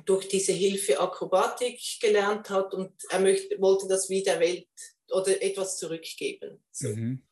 [0.06, 4.68] durch diese Hilfe Akrobatik gelernt hat und er möchte, wollte das wieder Welt
[5.10, 6.64] oder etwas zurückgeben.
[6.70, 6.88] So.
[6.88, 7.26] Mhm.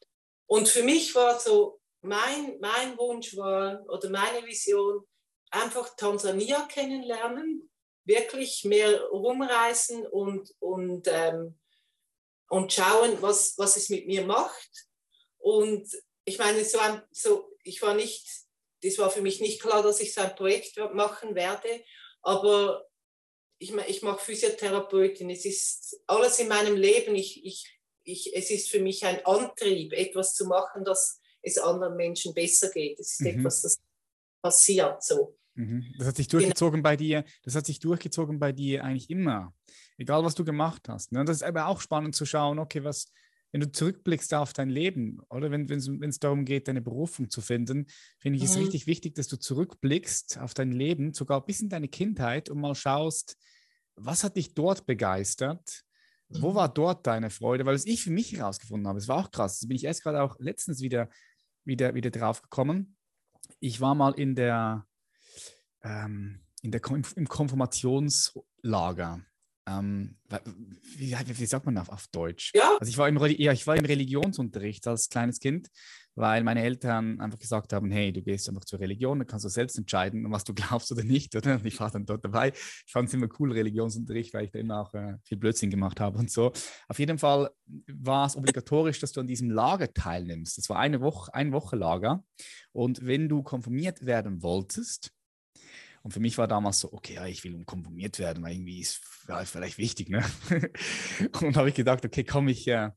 [0.47, 5.07] Und für mich war so, mein, mein Wunsch war oder meine Vision,
[5.51, 7.71] einfach Tansania kennenlernen
[8.05, 11.59] wirklich mehr rumreisen und, und, ähm,
[12.49, 14.89] und schauen, was, was es mit mir macht.
[15.39, 15.89] Und
[16.25, 18.43] ich meine, so, ein, so, ich war nicht
[18.83, 21.85] das war für mich nicht klar, dass ich so ein Projekt machen werde,
[22.21, 22.89] aber
[23.59, 25.31] ich, ich mache Physiotherapeutin.
[25.31, 27.15] Es ist alles in meinem Leben.
[27.15, 31.97] Ich, ich, ich, es ist für mich ein Antrieb, etwas zu machen, dass es anderen
[31.97, 32.99] Menschen besser geht.
[32.99, 33.39] Es ist mhm.
[33.39, 33.77] etwas, das
[34.43, 35.39] passiert so.
[35.55, 35.85] Mhm.
[35.99, 36.91] Das hat sich durchgezogen genau.
[36.91, 39.55] bei dir, das hat sich durchgezogen bei dir eigentlich immer,
[39.99, 41.13] egal was du gemacht hast.
[41.13, 41.25] Ne?
[41.25, 43.13] Das ist aber auch spannend zu schauen, okay, was,
[43.53, 47.87] wenn du zurückblickst auf dein Leben oder wenn es darum geht, deine Berufung zu finden,
[48.19, 48.63] finde ich es mhm.
[48.63, 52.75] richtig wichtig, dass du zurückblickst auf dein Leben, sogar bis in deine Kindheit und mal
[52.75, 53.37] schaust,
[53.95, 55.85] was hat dich dort begeistert?
[56.29, 56.55] Wo mhm.
[56.55, 57.67] war dort deine Freude?
[57.67, 59.61] Weil es ich für mich herausgefunden habe, es war auch krass.
[59.61, 61.11] Da bin ich erst gerade auch letztens wieder,
[61.65, 62.97] wieder, wieder drauf gekommen.
[63.61, 64.87] Ich war mal in der,
[65.83, 66.81] ähm, in der
[67.17, 69.21] im Konfirmationslager
[69.67, 70.17] ähm,
[70.97, 72.53] wie, wie, sagt man auf, auf Deutsch?
[72.55, 72.77] Ja.
[72.81, 75.69] Also ich war, im, ja, ich war im Religionsunterricht als kleines Kind,
[76.15, 79.49] weil meine Eltern einfach gesagt haben, hey, du gehst einfach zur Religion, dann kannst du
[79.49, 81.55] selbst entscheiden, was du glaubst oder nicht, oder?
[81.55, 82.53] Und ich war dann dort dabei.
[82.53, 86.01] Ich fand es immer cool, Religionsunterricht, weil ich da immer auch äh, viel Blödsinn gemacht
[86.01, 86.53] habe und so.
[86.89, 87.51] Auf jeden Fall
[87.87, 90.59] war es obligatorisch, dass du an diesem Lager teilnimmst.
[90.59, 92.25] Das war eine Woche, ein Woche Lager.
[92.73, 95.13] Und wenn du konfirmiert werden wolltest,
[96.03, 99.01] und für mich war damals so, okay, ja, ich will umkonformiert werden, weil irgendwie ist
[99.29, 100.09] ja, vielleicht wichtig.
[100.09, 100.25] Ne?
[101.41, 102.91] und habe ich gedacht, okay, komm, ich, äh,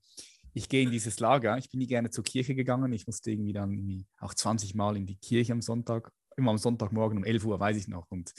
[0.53, 1.57] ich gehe in dieses Lager.
[1.57, 2.91] Ich bin nie gerne zur Kirche gegangen.
[2.93, 6.57] Ich musste irgendwie dann irgendwie auch 20 Mal in die Kirche am Sonntag, immer am
[6.57, 8.09] Sonntagmorgen um 11 Uhr, weiß ich noch.
[8.09, 8.33] Und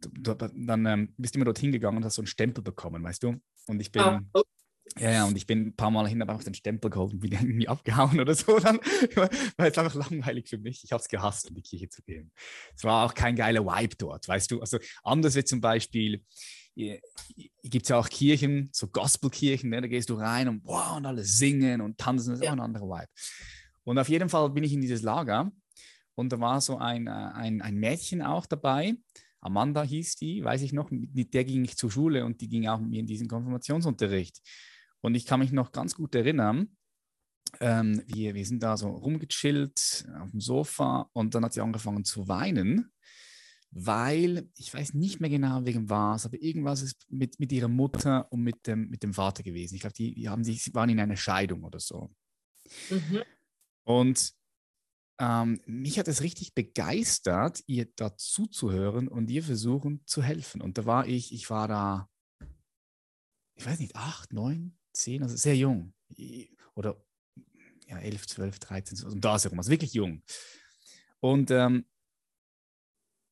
[0.00, 3.36] dann ähm, bist du immer dorthin gegangen und hast so einen Stempel bekommen, weißt du?
[3.68, 4.42] Und ich bin, ah, oh.
[4.98, 7.20] Ja, ja, und ich bin ein paar Mal hin, habe einfach den Stempel geholt und
[7.20, 8.58] bin irgendwie abgehauen oder so.
[8.58, 8.76] Dann
[9.56, 10.84] war es einfach langweilig für mich.
[10.84, 12.30] Ich habe es gehasst, in die Kirche zu gehen.
[12.76, 14.60] Es war auch kein geiler Vibe dort, weißt du.
[14.60, 16.22] Also anders wie zum Beispiel,
[16.74, 19.82] gibt es ja auch Kirchen, so Gospelkirchen, ne?
[19.82, 22.50] da gehst du rein und wow, und alle singen und tanzen, das ist ja.
[22.50, 23.08] auch ein anderer Vibe.
[23.84, 25.52] Und auf jeden Fall bin ich in dieses Lager
[26.14, 28.94] und da war so ein, äh, ein, ein Mädchen auch dabei,
[29.40, 32.68] Amanda hieß die, weiß ich noch, mit der ging ich zur Schule und die ging
[32.68, 34.40] auch mit mir in diesen Konfirmationsunterricht.
[35.02, 36.76] Und ich kann mich noch ganz gut erinnern,
[37.60, 42.04] ähm, wir, wir sind da so rumgechillt auf dem Sofa und dann hat sie angefangen
[42.04, 42.90] zu weinen,
[43.70, 48.30] weil ich weiß nicht mehr genau wegen was, aber irgendwas ist mit, mit ihrer Mutter
[48.32, 49.74] und mit dem, mit dem Vater gewesen.
[49.74, 52.14] Ich glaube, die, die haben sich, waren in einer Scheidung oder so.
[52.90, 53.22] Mhm.
[53.84, 54.32] Und
[55.18, 60.60] ähm, mich hat es richtig begeistert, ihr dazu zu hören und ihr versuchen zu helfen.
[60.60, 62.08] Und da war ich, ich war da,
[63.54, 65.92] ich weiß nicht, acht, neun, zehn, also sehr jung.
[66.74, 67.02] Oder
[67.88, 70.22] ja, elf, zwölf, dreizehn, so um da herum, also wirklich jung.
[71.20, 71.84] Und ähm,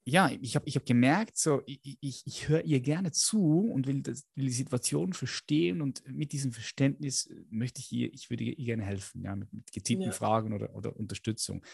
[0.04, 3.86] ja, ich habe ich hab gemerkt, so, ich, ich, ich höre ihr gerne zu und
[3.86, 8.44] will, das, will die Situation verstehen und mit diesem Verständnis möchte ich ihr, ich würde
[8.44, 10.12] ihr gerne helfen, ja, mit, mit gezielten ja.
[10.12, 11.64] Fragen oder, oder Unterstützung.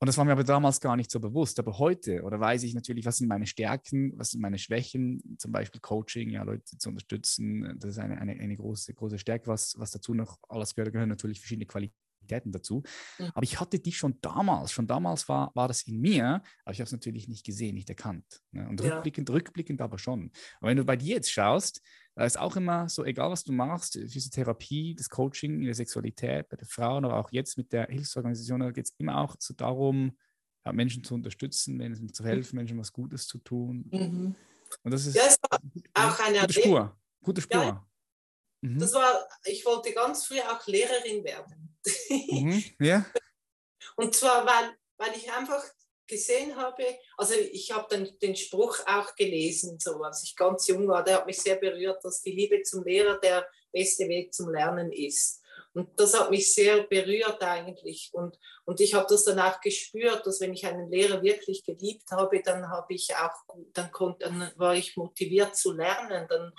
[0.00, 1.58] Und das war mir aber damals gar nicht so bewusst.
[1.58, 5.52] Aber heute, oder weiß ich natürlich, was sind meine Stärken, was sind meine Schwächen, zum
[5.52, 9.46] Beispiel Coaching, ja, Leute zu unterstützen, das ist eine, eine, eine große, große Stärke.
[9.46, 12.82] Was, was dazu noch alles gehört, gehören natürlich verschiedene Qualitäten dazu.
[13.18, 13.30] Mhm.
[13.34, 16.80] Aber ich hatte die schon damals, schon damals war, war das in mir, aber ich
[16.80, 18.42] habe es natürlich nicht gesehen, nicht erkannt.
[18.52, 18.68] Ne?
[18.68, 18.94] Und ja.
[18.94, 20.24] rückblickend, rückblickend aber schon.
[20.24, 20.32] Und
[20.68, 21.80] wenn du bei dir jetzt schaust,
[22.14, 26.48] da ist auch immer so, egal was du machst, Physiotherapie, das Coaching in der Sexualität
[26.48, 29.54] bei den Frauen, aber auch jetzt mit der Hilfsorganisation, da geht es immer auch so
[29.54, 30.16] darum,
[30.72, 33.88] Menschen zu unterstützen, Menschen zu helfen, Menschen was Gutes zu tun.
[33.90, 34.34] Mhm.
[34.82, 35.28] Und das ist, ja,
[35.94, 36.96] auch eine gute Spur.
[37.22, 37.62] Gute Spur.
[37.62, 37.86] Ja,
[38.62, 38.78] mhm.
[38.78, 41.76] Das war, ich wollte ganz früh auch Lehrerin werden.
[42.30, 42.64] Mhm.
[42.80, 43.04] Ja.
[43.96, 45.62] Und zwar, weil, weil ich einfach
[46.06, 46.84] gesehen habe,
[47.16, 51.16] also ich habe dann den Spruch auch gelesen, so als ich ganz jung war, der
[51.16, 55.40] hat mich sehr berührt, dass die Liebe zum Lehrer der beste Weg zum Lernen ist.
[55.74, 58.10] Und das hat mich sehr berührt eigentlich.
[58.12, 62.12] Und, und ich habe das dann auch gespürt, dass wenn ich einen Lehrer wirklich geliebt
[62.12, 63.34] habe, dann habe ich auch,
[63.72, 66.28] dann, konnte, dann war ich motiviert zu lernen.
[66.28, 66.52] Dann,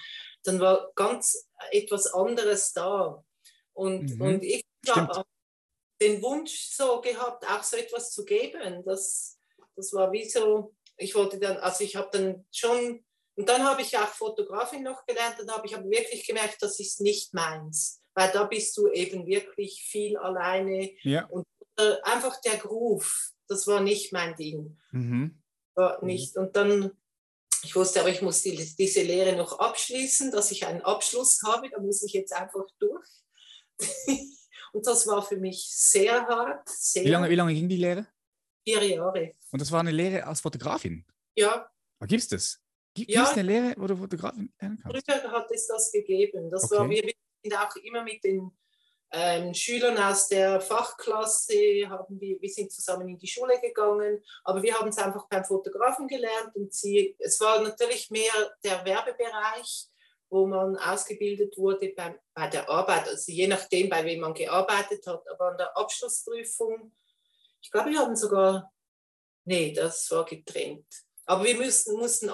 [0.43, 3.23] dann war ganz etwas anderes da.
[3.73, 4.21] Und, mhm.
[4.21, 5.23] und ich habe
[6.01, 8.84] den Wunsch so gehabt, auch so etwas zu geben.
[8.86, 9.35] Das,
[9.75, 13.03] das war wie so, ich wollte dann, also ich habe dann schon,
[13.35, 16.79] und dann habe ich auch Fotografin noch gelernt, dann habe ich aber wirklich gemerkt, das
[16.79, 21.25] ist nicht meins, weil da bist du eben wirklich viel alleine ja.
[21.25, 21.45] und
[21.77, 24.77] äh, einfach der Groove, das war nicht mein Ding.
[24.91, 25.41] Mhm.
[25.75, 26.38] War nicht.
[26.38, 26.91] Und dann,
[27.63, 31.69] ich wusste aber, ich muss die, diese Lehre noch abschließen, dass ich einen Abschluss habe,
[31.69, 33.07] da muss ich jetzt einfach durch.
[34.73, 36.67] und das war für mich sehr hart.
[36.69, 38.07] Sehr wie, lange, wie lange ging die Lehre?
[38.65, 39.32] Vier Jahre.
[39.51, 41.06] Und das war eine Lehre als Fotografin?
[41.36, 41.69] Ja.
[41.99, 42.62] Ah, Gibt es das?
[42.93, 43.30] Gibt es ja.
[43.32, 45.06] eine Lehre, wo du Fotografin lernen kannst?
[45.06, 46.49] Früher hat es das gegeben.
[46.49, 46.78] Das okay.
[46.78, 48.51] war, wir sind auch immer mit den
[49.12, 54.62] ähm, Schülern aus der Fachklasse, haben wir, wir sind zusammen in die Schule gegangen, aber
[54.62, 59.88] wir haben es einfach beim Fotografen gelernt und sie, es war natürlich mehr der Werbebereich,
[60.30, 65.06] wo man ausgebildet wurde bei, bei der Arbeit, also je nachdem, bei wem man gearbeitet
[65.08, 66.91] hat, aber an der Abschlussprüfung,
[67.65, 68.71] ich glaube, wir haben sogar,
[69.45, 70.86] nee, das war getrennt.
[71.25, 72.30] Aber wir müssten, mussten,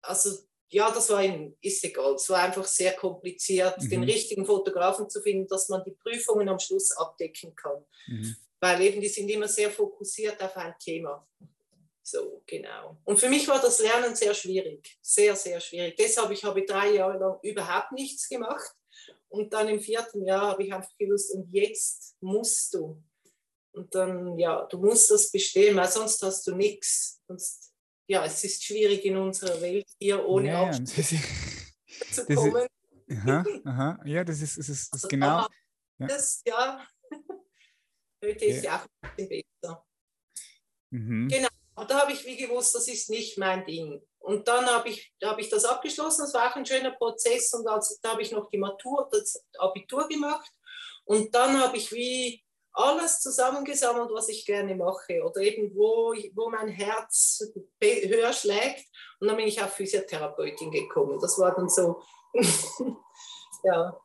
[0.00, 0.30] also
[0.70, 2.14] ja, das war ihm, ist egal.
[2.14, 3.90] Es war einfach sehr kompliziert, mhm.
[3.90, 7.84] den richtigen Fotografen zu finden, dass man die Prüfungen am Schluss abdecken kann.
[8.06, 8.34] Mhm.
[8.58, 11.28] Weil eben die sind immer sehr fokussiert auf ein Thema.
[12.02, 12.96] So, genau.
[13.04, 15.96] Und für mich war das Lernen sehr schwierig, sehr, sehr schwierig.
[15.96, 18.74] Deshalb ich habe drei Jahre lang überhaupt nichts gemacht.
[19.28, 23.02] Und dann im vierten Jahr habe ich einfach gewusst, und jetzt musst du.
[23.72, 27.20] Und dann, ja, du musst das bestehen, weil sonst hast du nichts.
[27.28, 27.70] Sonst
[28.10, 31.14] ja, es ist schwierig in unserer Welt hier ohne ja, Abschluss
[32.10, 32.66] zu kommen.
[33.06, 35.46] Ist, aha, aha, ja, das ist, das ist, das also genau.
[35.98, 36.06] Ja.
[36.08, 36.86] Das, ja,
[38.24, 39.86] heute ist ja auch ein bisschen besser.
[40.90, 41.28] Mhm.
[41.28, 44.02] Genau, und da habe ich wie gewusst, das ist nicht mein Ding.
[44.18, 47.68] Und dann habe ich, hab ich das abgeschlossen, das war auch ein schöner Prozess und
[47.68, 50.50] als, da habe ich noch die Matur, das Abitur gemacht
[51.04, 56.50] und dann habe ich wie alles zusammengesammelt, was ich gerne mache oder eben wo, wo
[56.50, 57.42] mein Herz
[57.82, 58.86] höher schlägt.
[59.20, 61.18] Und dann bin ich auf Physiotherapeutin gekommen.
[61.20, 62.00] Das war dann so,
[63.64, 64.00] ja.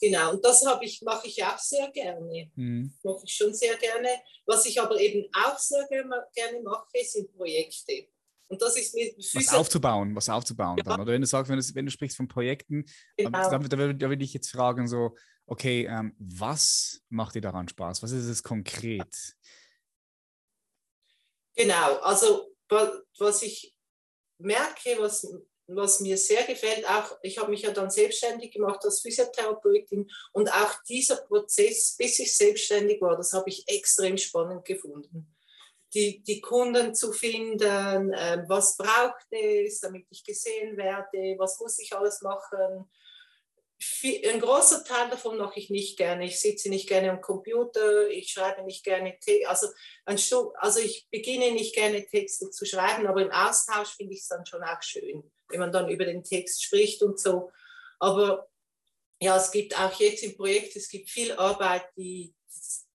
[0.00, 2.50] Genau, und das ich, mache ich auch sehr gerne.
[2.54, 2.94] Mhm.
[3.02, 4.08] Mache ich schon sehr gerne.
[4.46, 8.08] Was ich aber eben auch sehr gerne mache, sind Projekte.
[8.48, 10.84] Und das ist mit Was aufzubauen, was aufzubauen ja.
[10.84, 11.00] dann.
[11.00, 12.86] Oder wenn du sagst, wenn du, wenn du sprichst von Projekten,
[13.16, 13.30] genau.
[13.30, 15.16] da, da, da, würde ich jetzt fragen, so,
[15.48, 18.02] okay, ähm, was macht dir daran Spaß?
[18.02, 19.34] Was ist es konkret?
[21.56, 22.54] Genau, also
[23.18, 23.74] was ich
[24.38, 25.26] merke, was,
[25.66, 30.52] was mir sehr gefällt, auch ich habe mich ja dann selbstständig gemacht als Physiotherapeutin und
[30.52, 35.34] auch dieser Prozess, bis ich selbstständig war, das habe ich extrem spannend gefunden.
[35.94, 41.78] Die, die Kunden zu finden, äh, was braucht es, damit ich gesehen werde, was muss
[41.78, 42.88] ich alles machen,
[43.80, 46.26] viel, ein großer Teil davon mache ich nicht gerne.
[46.26, 49.16] Ich sitze nicht gerne am Computer, ich schreibe nicht gerne.
[49.46, 49.68] Also,
[50.04, 54.44] also ich beginne nicht gerne Texte zu schreiben, aber im Austausch finde ich es dann
[54.46, 57.52] schon auch schön, wenn man dann über den Text spricht und so.
[58.00, 58.48] Aber
[59.20, 62.34] ja, es gibt auch jetzt im Projekt, es gibt viel Arbeit, die,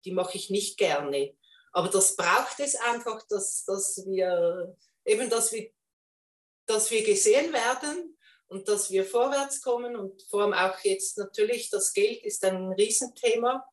[0.04, 1.36] die mache ich nicht gerne.
[1.72, 5.70] Aber das braucht es einfach, dass, dass wir eben, dass wir,
[6.66, 8.16] dass wir gesehen werden
[8.52, 12.72] und dass wir vorwärts kommen und vor allem auch jetzt natürlich, das Geld ist ein
[12.72, 13.66] Riesenthema.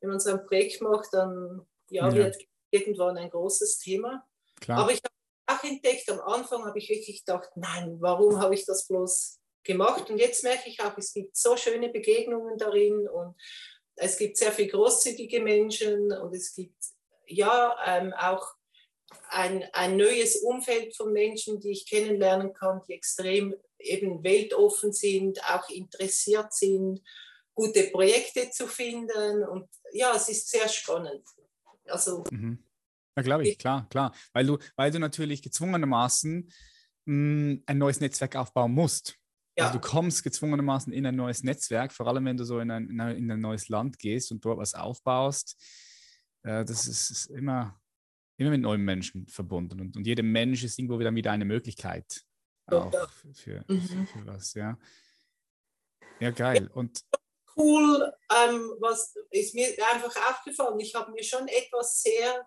[0.00, 2.14] Wenn man so ein Projekt macht, dann ja, ja.
[2.14, 2.38] wird
[2.70, 4.26] irgendwann ein großes Thema.
[4.60, 4.78] Klar.
[4.78, 8.64] Aber ich habe auch entdeckt, am Anfang habe ich wirklich gedacht, nein, warum habe ich
[8.64, 10.08] das bloß gemacht?
[10.08, 13.36] Und jetzt merke ich auch, es gibt so schöne Begegnungen darin und
[13.96, 16.82] es gibt sehr viele großzügige Menschen und es gibt
[17.26, 18.54] ja ähm, auch
[19.28, 25.42] ein, ein neues Umfeld von Menschen, die ich kennenlernen kann, die extrem eben weltoffen sind,
[25.44, 27.00] auch interessiert sind,
[27.54, 29.44] gute Projekte zu finden.
[29.44, 31.24] Und ja, es ist sehr spannend.
[31.86, 32.62] Also, mhm.
[33.16, 34.14] Ja, glaube ich, klar, klar.
[34.32, 36.52] Weil du, weil du natürlich gezwungenermaßen
[37.04, 39.16] mh, hm, ein neues Netzwerk aufbauen musst.
[39.56, 39.66] Ja.
[39.66, 42.88] Also du kommst gezwungenermaßen in ein neues Netzwerk, vor allem wenn du so in ein,
[42.88, 45.60] in ein neues Land gehst und dort was aufbaust.
[46.44, 47.80] Äh, das ist, ist, immer,
[48.36, 49.80] immer mit neuen Menschen verbunden.
[49.80, 52.24] Und, und jeder Mensch ist irgendwo wieder wieder eine Möglichkeit
[52.72, 54.06] auch für, mhm.
[54.06, 54.78] für, was, ja.
[56.20, 56.70] Ja, geil.
[56.74, 57.04] Und
[57.56, 58.12] cool,
[58.44, 62.46] ähm, was ist mir einfach aufgefallen, ich habe mir schon etwas sehr,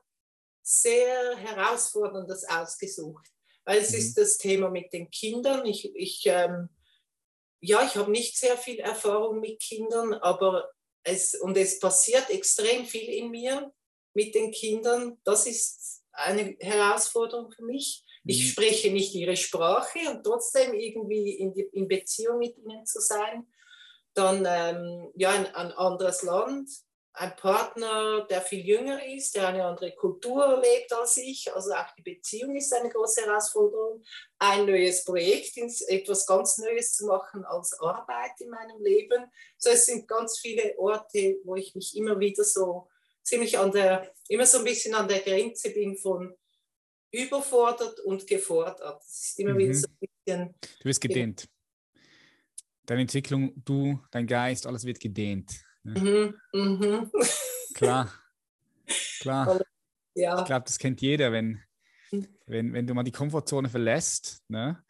[0.62, 3.28] sehr Herausforderndes ausgesucht,
[3.66, 3.98] weil es mhm.
[3.98, 5.66] ist das Thema mit den Kindern.
[5.66, 6.70] Ich, ich ähm,
[7.62, 10.72] ja, ich habe nicht sehr viel Erfahrung mit Kindern, aber
[11.04, 13.72] es, und es passiert extrem viel in mir
[14.14, 15.20] mit den Kindern.
[15.24, 18.04] Das ist eine Herausforderung für mich.
[18.24, 18.48] Ich mhm.
[18.48, 23.48] spreche nicht ihre Sprache und trotzdem irgendwie in, die, in Beziehung mit ihnen zu sein.
[24.14, 26.70] Dann ähm, ja, ein, ein anderes Land,
[27.14, 31.54] ein Partner, der viel jünger ist, der eine andere Kultur lebt als ich.
[31.54, 34.02] Also auch die Beziehung ist eine große Herausforderung.
[34.40, 39.26] Ein neues Projekt, etwas ganz Neues zu machen als Arbeit in meinem Leben.
[39.58, 42.88] So, es sind ganz viele Orte, wo ich mich immer wieder so
[43.24, 46.34] ziemlich an der, immer so ein bisschen an der Grenze bin von
[47.12, 48.80] überfordert und gefordert.
[48.80, 49.58] Das ist immer mhm.
[49.58, 50.56] wieder so ein bisschen.
[50.80, 51.50] Du wirst gedehnt.
[52.86, 55.64] Deine Entwicklung, du, dein Geist, alles wird gedehnt.
[55.84, 56.36] Ne?
[56.54, 56.60] Mhm.
[56.60, 57.12] Mhm.
[57.74, 58.12] Klar.
[59.20, 59.62] Klar.
[60.14, 60.40] Ja.
[60.40, 61.62] Ich glaube, das kennt jeder, wenn,
[62.12, 62.28] mhm.
[62.46, 64.84] wenn, wenn du mal die Komfortzone verlässt, ne?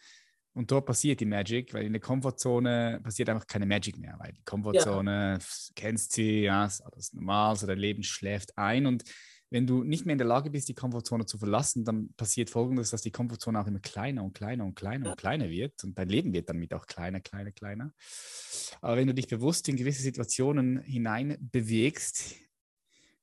[0.53, 4.33] Und dort passiert die Magic, weil in der Komfortzone passiert einfach keine Magic mehr, weil
[4.33, 5.45] die Komfortzone, ja.
[5.75, 8.85] kennst sie, ja, ist alles normal, so dein Leben schläft ein.
[8.85, 9.05] Und
[9.51, 12.89] wenn du nicht mehr in der Lage bist, die Komfortzone zu verlassen, dann passiert folgendes,
[12.89, 16.07] dass die Komfortzone auch immer kleiner und kleiner und kleiner und kleiner wird und dein
[16.07, 17.93] Leben wird damit auch kleiner, kleiner, kleiner.
[18.79, 22.35] Aber wenn du dich bewusst in gewisse Situationen hinein bewegst,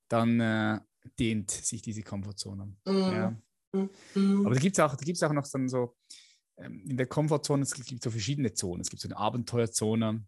[0.08, 0.78] dann äh,
[1.18, 2.76] dehnt sich diese Komfortzone.
[2.84, 2.94] Mhm.
[2.94, 3.36] Ja.
[3.72, 4.44] Mhm.
[4.44, 5.96] Aber da gibt es auch, auch noch so
[6.58, 8.82] ähm, in der Komfortzone, es gibt so verschiedene Zonen.
[8.82, 10.26] Es gibt so eine Abenteuerzone,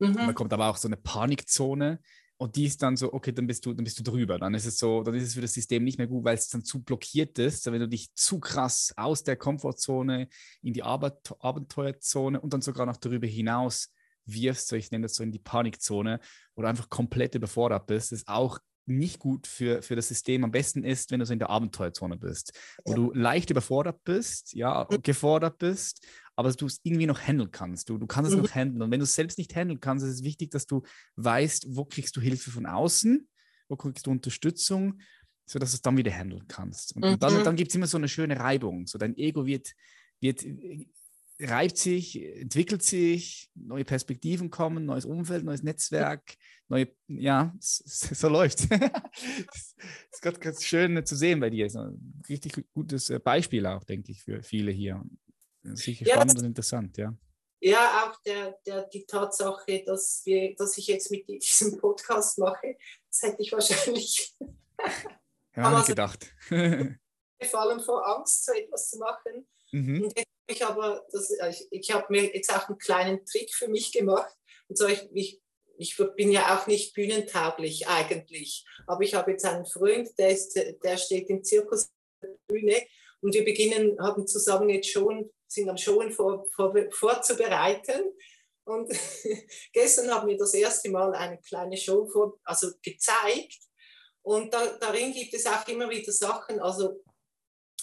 [0.00, 0.14] mhm.
[0.14, 2.00] dann kommt aber auch so eine Panikzone.
[2.40, 4.38] Und die ist dann so, okay, dann bist du, dann bist du drüber.
[4.38, 6.48] Dann ist es so, dann ist es für das System nicht mehr gut, weil es
[6.48, 7.66] dann zu blockiert ist.
[7.66, 10.28] wenn du dich zu krass aus der Komfortzone
[10.62, 13.92] in die Abenteuerzone und dann sogar noch darüber hinaus
[14.24, 16.20] wirfst, so ich nenne das so in die Panikzone,
[16.54, 20.44] oder einfach komplett überfordert bist, ist auch nicht gut für, für das System.
[20.44, 22.52] Am besten ist, wenn du so in der Abenteuerzone bist,
[22.84, 22.96] wo ja.
[22.96, 25.02] du leicht überfordert bist, ja, mhm.
[25.02, 27.88] gefordert bist, aber du es irgendwie noch handeln kannst.
[27.88, 28.42] Du, du kannst es mhm.
[28.42, 28.82] noch handeln.
[28.82, 30.82] Und wenn du es selbst nicht handeln kannst, ist es wichtig, dass du
[31.16, 33.28] weißt, wo kriegst du Hilfe von außen,
[33.68, 35.00] wo kriegst du Unterstützung,
[35.46, 36.94] sodass du es dann wieder handeln kannst.
[36.94, 37.12] Und, mhm.
[37.12, 38.86] und dann, dann gibt es immer so eine schöne Reibung.
[38.86, 39.72] So dein Ego wird,
[40.20, 40.44] wird
[41.40, 46.36] reibt sich, entwickelt sich, neue Perspektiven kommen, neues Umfeld, neues Netzwerk,
[46.68, 48.70] neue, ja, so läuft.
[48.70, 49.74] das
[50.12, 51.70] ist gerade ganz schön zu sehen bei dir.
[51.70, 55.02] So ein richtig gutes äh, Beispiel auch, denke ich, für viele hier.
[55.62, 57.14] Sicher ja, spannend und interessant, ja.
[57.60, 62.76] Ja, auch der, der, die Tatsache, dass, wir, dass ich jetzt mit diesem Podcast mache,
[63.10, 64.36] das hätte ich wahrscheinlich
[65.56, 66.32] ja, gedacht.
[66.48, 69.46] vor allem vor Angst, so etwas zu machen.
[69.72, 70.04] Mhm.
[70.04, 73.54] Und jetzt ich aber, das, äh, ich, ich habe mir jetzt auch einen kleinen Trick
[73.54, 74.34] für mich gemacht.
[74.68, 75.40] Und zwar, ich, ich,
[75.78, 80.54] ich bin ja auch nicht bühnentauglich eigentlich, aber ich habe jetzt einen Freund, der, ist,
[80.82, 81.90] der steht im Zirkus
[82.48, 82.82] Bühne
[83.20, 88.12] und wir beginnen, haben zusammen jetzt schon, sind am Showen vor, vor, vorzubereiten.
[88.64, 88.92] Und
[89.72, 93.56] gestern haben wir das erste Mal eine kleine Show vor, also gezeigt.
[94.22, 97.02] Und da, darin gibt es auch immer wieder Sachen, also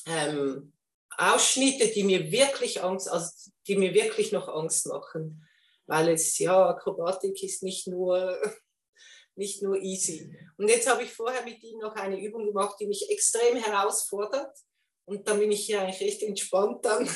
[0.06, 0.75] ähm,
[1.18, 5.46] Ausschnitte, die mir wirklich Angst, also die mir wirklich noch Angst machen,
[5.88, 8.40] weil es ja Akrobatik ist nicht nur
[9.36, 10.34] nicht nur easy.
[10.58, 14.58] Und jetzt habe ich vorher mit ihm noch eine Übung gemacht, die mich extrem herausfordert.
[15.06, 17.08] Und dann bin ich hier eigentlich recht entspannt dann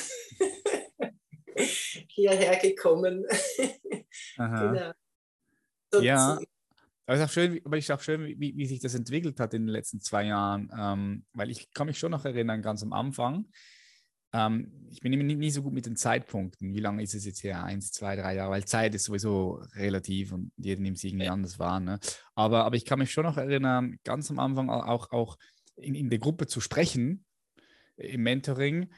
[2.08, 3.26] hierher gekommen.
[4.36, 4.92] genau.
[6.00, 6.38] ja,
[7.10, 9.52] aber es ist auch schön, aber ist auch schön wie, wie, sich das entwickelt hat
[9.54, 10.70] in den letzten zwei Jahren.
[10.78, 13.46] Ähm, weil ich kann mich schon noch erinnern, ganz am Anfang,
[14.32, 16.74] ähm, ich bin immer nie, nie, so gut mit den Zeitpunkten.
[16.74, 17.62] Wie lange ist es jetzt her?
[17.64, 18.50] Eins, zwei, drei Jahre?
[18.50, 21.80] Weil Zeit ist sowieso relativ und jeder nimmt es irgendwie anders wahr.
[21.80, 21.98] Ne?
[22.34, 25.38] Aber, aber ich kann mich schon noch erinnern, ganz am Anfang auch, auch
[25.76, 27.24] in, in der Gruppe zu sprechen,
[27.96, 28.92] im Mentoring.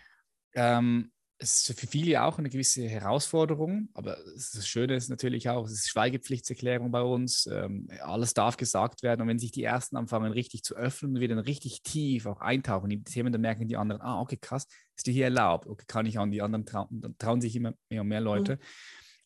[0.55, 1.13] Ähm,
[1.43, 5.73] es ist für viele auch eine gewisse Herausforderung, aber das Schöne ist natürlich auch, es
[5.73, 10.33] ist Schweigepflichtserklärung bei uns, ähm, alles darf gesagt werden und wenn sich die Ersten anfangen
[10.33, 13.67] richtig zu öffnen und wir dann richtig tief auch eintauchen in die Themen, dann merken
[13.67, 14.67] die anderen, ah, okay, krass,
[14.97, 17.75] ist dir hier erlaubt, okay, kann ich an die anderen trauen, dann trauen sich immer
[17.91, 18.57] mehr und mehr Leute.
[18.57, 18.61] Mhm.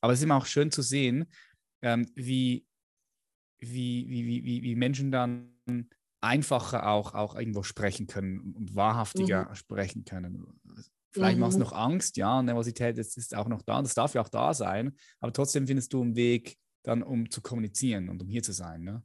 [0.01, 1.27] Aber es ist immer auch schön zu sehen,
[1.83, 2.67] ähm, wie,
[3.59, 5.53] wie, wie, wie, wie Menschen dann
[6.23, 9.55] einfacher auch, auch irgendwo sprechen können und wahrhaftiger mhm.
[9.55, 10.47] sprechen können.
[11.17, 11.41] Vielleicht mhm.
[11.41, 14.29] machst du noch Angst, ja, Nervosität ist, ist auch noch da, das darf ja auch
[14.29, 18.43] da sein, aber trotzdem findest du einen Weg, dann um zu kommunizieren und um hier
[18.43, 18.83] zu sein.
[18.83, 19.03] Ne?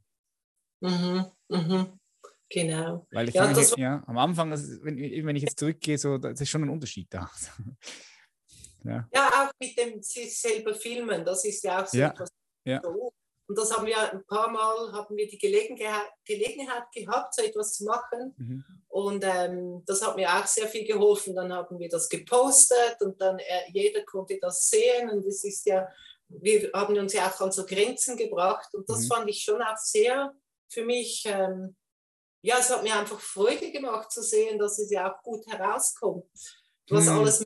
[0.80, 1.98] Mhm, mhm.
[2.50, 3.06] Genau.
[3.12, 6.50] Weil ich ja, meine, ja, am Anfang, wenn, wenn ich jetzt zurückgehe, so, das ist
[6.50, 7.30] schon ein Unterschied da.
[8.84, 9.08] ja.
[9.10, 12.10] ja, auch mit dem sich selber filmen, das ist ja auch so ja.
[12.10, 12.30] etwas.
[12.66, 12.82] Ja.
[13.52, 17.74] Und das haben wir ein paar Mal haben wir die Gelegenheit, Gelegenheit gehabt, so etwas
[17.74, 18.34] zu machen.
[18.38, 18.64] Mhm.
[18.88, 21.36] Und ähm, das hat mir auch sehr viel geholfen.
[21.36, 25.10] Dann haben wir das gepostet und dann äh, jeder konnte das sehen.
[25.10, 25.86] Und es ist ja,
[26.28, 28.74] wir haben uns ja auch an so Grenzen gebracht.
[28.74, 29.08] Und das mhm.
[29.08, 30.32] fand ich schon auch sehr
[30.70, 31.76] für mich, ähm,
[32.40, 36.24] ja, es hat mir einfach Freude gemacht zu sehen, dass es ja auch gut herauskommt.
[36.88, 37.18] Was mhm.
[37.18, 37.44] alles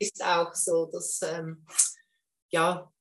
[0.00, 1.64] ist auch so, dass, ähm,
[2.48, 2.92] ja,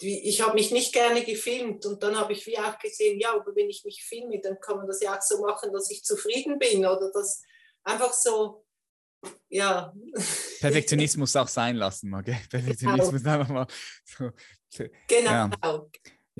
[0.00, 3.54] ich habe mich nicht gerne gefilmt und dann habe ich wie auch gesehen, ja, aber
[3.56, 6.58] wenn ich mich filme, dann kann man das ja auch so machen, dass ich zufrieden
[6.58, 7.42] bin oder das
[7.82, 8.64] einfach so,
[9.48, 9.92] ja.
[10.60, 12.38] Perfektionismus auch sein lassen, okay?
[12.48, 13.40] Perfektionismus genau.
[13.40, 13.66] einfach mal
[14.04, 14.30] so.
[15.08, 15.30] Genau.
[15.30, 15.50] Ja.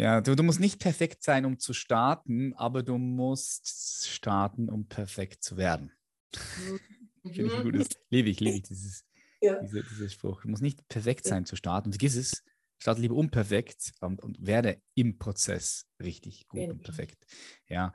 [0.01, 4.87] Ja, du, du musst nicht perfekt sein, um zu starten, aber du musst starten, um
[4.87, 5.93] perfekt zu werden.
[6.33, 6.81] Mhm.
[7.35, 7.89] Finde ich ein gutes.
[8.09, 9.05] Liebe ich, liebe ich dieses,
[9.41, 9.61] ja.
[9.61, 10.43] diese, dieser Spruch.
[10.43, 11.93] Du musst nicht perfekt sein zu starten.
[11.93, 12.45] Vergiss es.
[12.79, 16.71] Starte lieber unperfekt und, und, werde im Prozess richtig gut ja.
[16.71, 17.27] und perfekt.
[17.69, 17.93] Ja.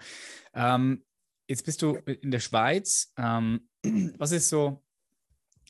[0.53, 1.03] Ähm,
[1.47, 3.11] jetzt bist du in der Schweiz.
[3.17, 3.69] Ähm,
[4.17, 4.83] was ist so,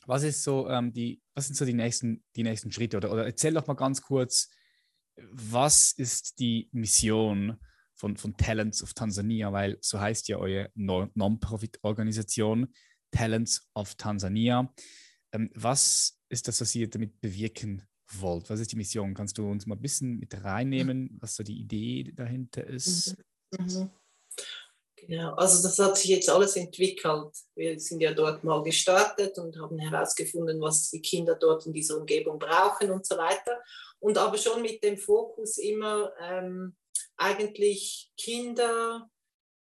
[0.06, 2.96] was ist so ähm, die, was sind so die nächsten, die nächsten Schritte?
[2.96, 4.50] Oder, oder erzähl doch mal ganz kurz,
[5.16, 7.56] was ist die Mission
[7.94, 9.52] von, von Talents of Tansania?
[9.52, 12.74] Weil so heißt ja eure Non-Profit-Organisation
[13.12, 14.72] Talents of Tansania.
[15.32, 17.86] Ähm, was ist das, was ihr damit bewirken
[18.20, 18.50] wollt?
[18.50, 19.14] Was ist die Mission?
[19.14, 23.16] Kannst du uns mal ein bisschen mit reinnehmen, was so die Idee dahinter ist?
[23.58, 23.66] Mhm.
[23.66, 23.90] Mhm.
[25.06, 27.34] Genau, also das hat sich jetzt alles entwickelt.
[27.54, 31.98] Wir sind ja dort mal gestartet und haben herausgefunden, was die Kinder dort in dieser
[31.98, 33.60] Umgebung brauchen und so weiter.
[33.98, 36.74] Und aber schon mit dem Fokus immer ähm,
[37.16, 39.10] eigentlich Kinder,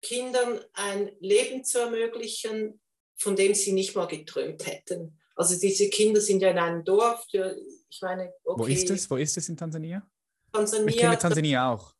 [0.03, 2.80] Kindern ein Leben zu ermöglichen,
[3.16, 5.18] von dem sie nicht mal geträumt hätten.
[5.36, 7.24] Also diese Kinder sind ja in einem Dorf.
[7.91, 9.11] Ich meine, okay, Wo ist es?
[9.11, 10.03] Wo ist es in Tansania?
[10.53, 10.89] Tansania.
[10.89, 11.95] Ich kenne Tansania auch.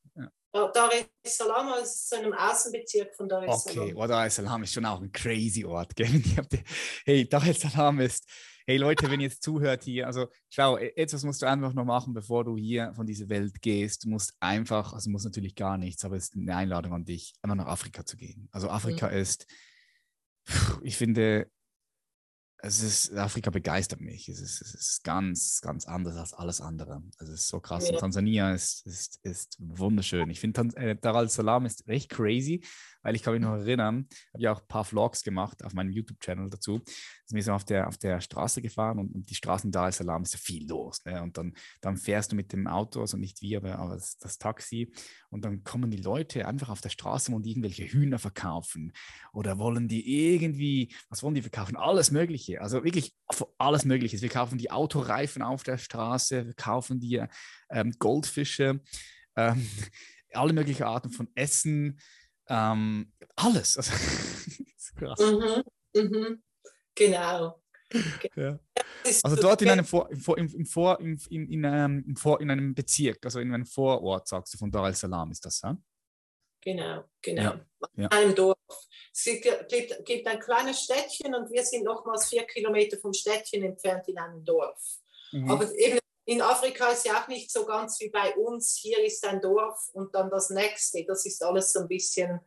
[0.53, 0.91] Dar
[1.23, 3.85] es Salaam ist so einem Außenbezirk von Dar es Salaam.
[3.85, 5.95] Okay, oh, Dar es Salaam ist schon auch ein crazy Ort.
[5.95, 6.09] Gell?
[7.05, 8.27] hey, Dar es Salaam ist,
[8.67, 11.85] hey Leute, wenn ihr jetzt zuhört hier, also schau, e, etwas musst du einfach noch
[11.85, 14.05] machen, bevor du hier von dieser Welt gehst.
[14.05, 17.35] Du musst einfach, also muss natürlich gar nichts, aber es ist eine Einladung an dich,
[17.43, 18.49] einfach nach Afrika zu gehen.
[18.51, 19.17] Also Afrika mhm.
[19.19, 19.47] ist,
[20.83, 21.51] ich finde,
[22.61, 24.29] es ist, Afrika begeistert mich.
[24.29, 27.03] Es ist, es ist ganz, ganz anders als alles andere.
[27.19, 27.87] Es ist so krass.
[27.87, 27.95] Ja.
[27.95, 30.29] Und Tansania ist, ist, ist wunderschön.
[30.31, 32.65] Ich finde, äh, Dar al Salam ist recht crazy,
[33.09, 35.91] weil ich kann mich noch erinnern, habe ja auch ein paar Vlogs gemacht auf meinem
[35.91, 36.75] YouTube-Channel dazu.
[36.75, 39.93] Also wir sind auf der, auf der Straße gefahren und, und die Straßen Dar al
[39.93, 41.03] Salam ist ja viel los.
[41.07, 41.23] Ne?
[41.23, 44.37] Und dann, dann fährst du mit dem Auto, also nicht wir, aber, aber das, das,
[44.37, 44.93] Taxi.
[45.31, 48.93] Und dann kommen die Leute einfach auf der Straße und irgendwelche Hühner verkaufen.
[49.33, 51.77] Oder wollen die irgendwie, was wollen die verkaufen?
[51.77, 52.61] Alles Mögliche.
[52.61, 53.17] Also wirklich
[53.57, 54.21] alles Mögliche.
[54.21, 57.25] Wir kaufen die Autoreifen auf der Straße, wir kaufen die
[57.71, 58.83] ähm, Goldfische.
[59.35, 59.67] Ähm,
[60.35, 61.99] alle möglichen Arten von Essen,
[62.49, 63.77] ähm, alles.
[63.79, 63.93] Also,
[64.97, 65.21] krass.
[65.21, 65.63] Mhm,
[65.95, 66.43] mhm,
[66.95, 67.63] genau.
[68.35, 68.59] Ja.
[69.23, 72.51] Also dort in einem Vor, im, im, Vor, im, in, in, einem, im Vor, in
[72.51, 75.77] einem Bezirk, also in einem Vorort, sagst du, von Dar es Salaam ist das, ja?
[76.61, 77.43] Genau, genau.
[77.43, 77.61] Ja,
[77.97, 78.09] ja.
[78.09, 78.59] Einem Dorf.
[79.13, 79.69] Es gibt,
[80.05, 84.45] gibt, ein kleines Städtchen und wir sind nochmals vier Kilometer vom Städtchen entfernt in einem
[84.45, 84.99] Dorf.
[85.33, 85.51] Mhm.
[85.51, 85.99] Aber eben
[86.29, 88.77] in Afrika ist ja auch nicht so ganz wie bei uns.
[88.77, 91.03] Hier ist ein Dorf und dann das nächste.
[91.07, 92.41] Das ist alles so ein bisschen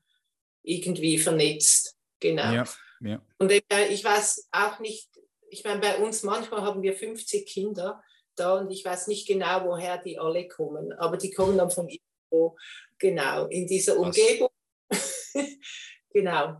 [0.62, 1.98] irgendwie vernetzt.
[2.20, 2.52] Genau.
[2.52, 2.64] Ja,
[3.00, 3.26] ja.
[3.40, 5.10] Und ich weiß auch nicht,
[5.50, 8.04] ich meine, bei uns manchmal haben wir 50 Kinder
[8.36, 11.90] da und ich weiß nicht genau, woher die alle kommen, aber die kommen dann von
[11.90, 12.56] irgendwo,
[13.00, 14.52] genau, in dieser Umgebung.
[16.14, 16.58] genau.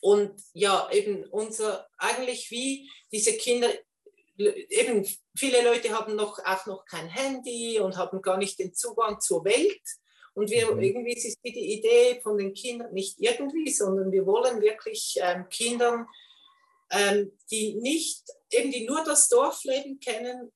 [0.00, 3.68] Und ja, eben unser, eigentlich wie diese Kinder
[4.46, 9.20] eben viele Leute haben noch, auch noch kein Handy und haben gar nicht den Zugang
[9.20, 9.82] zur Welt.
[10.34, 10.80] Und wir, mhm.
[10.80, 16.06] irgendwie ist die Idee von den Kindern nicht irgendwie, sondern wir wollen wirklich ähm, Kindern,
[16.90, 20.52] ähm, die nicht, eben die nur das Dorfleben kennen,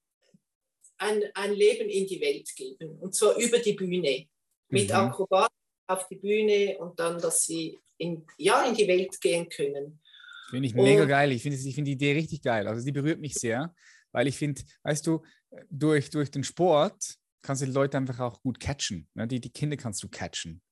[0.98, 2.98] ein, ein Leben in die Welt geben.
[3.00, 4.26] Und zwar über die Bühne.
[4.68, 4.94] Mit mhm.
[4.94, 5.52] Akrobatik
[5.86, 10.00] auf die Bühne und dann, dass sie in, ja, in die Welt gehen können.
[10.54, 11.32] Finde ich mega geil.
[11.32, 12.68] Ich finde ich find die Idee richtig geil.
[12.68, 13.74] Also die berührt mich sehr,
[14.12, 15.22] weil ich finde, weißt du,
[15.68, 19.08] durch, durch den Sport kannst du die Leute einfach auch gut catchen.
[19.14, 19.26] Ne?
[19.26, 20.62] Die, die Kinder kannst du catchen.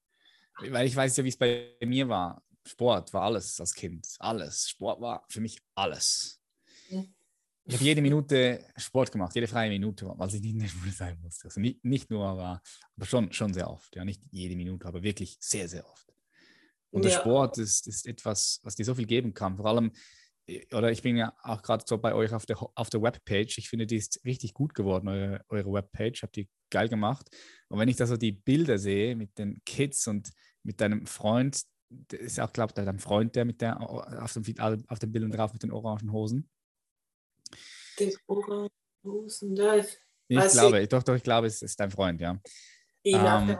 [0.60, 2.42] Weil ich weiß ja, wie es bei mir war.
[2.64, 4.06] Sport war alles als Kind.
[4.20, 4.68] Alles.
[4.68, 6.40] Sport war für mich alles.
[7.64, 10.92] Ich habe jede Minute Sport gemacht, jede freie Minute, weil ich nicht in der Schule
[10.92, 11.46] sein musste.
[11.46, 12.62] Also nicht, nicht nur, aber,
[12.96, 13.96] aber schon, schon sehr oft.
[13.96, 16.11] Ja, nicht jede Minute, aber wirklich sehr, sehr oft.
[16.92, 17.10] Und ja.
[17.10, 19.56] der Sport ist, ist etwas, was dir so viel geben kann.
[19.56, 19.92] Vor allem,
[20.46, 23.58] äh, oder ich bin ja auch gerade so bei euch auf der, auf der Webpage.
[23.58, 26.22] Ich finde, die ist richtig gut geworden, eure, eure Webpage.
[26.22, 27.28] Habt ihr geil gemacht.
[27.68, 30.30] Und wenn ich da so die Bilder sehe mit den Kids und
[30.62, 34.44] mit deinem Freund, das ist auch, glaube ich, dein Freund, der mit der auf dem,
[34.88, 36.48] auf den Bildern drauf mit den orangen Hosen.
[37.98, 38.70] Den orangen
[39.04, 39.98] Hosen, da ist.
[40.28, 42.40] Ich glaube, ich, doch, doch, ich glaube, es ist dein Freund, ja.
[43.04, 43.58] Ähm,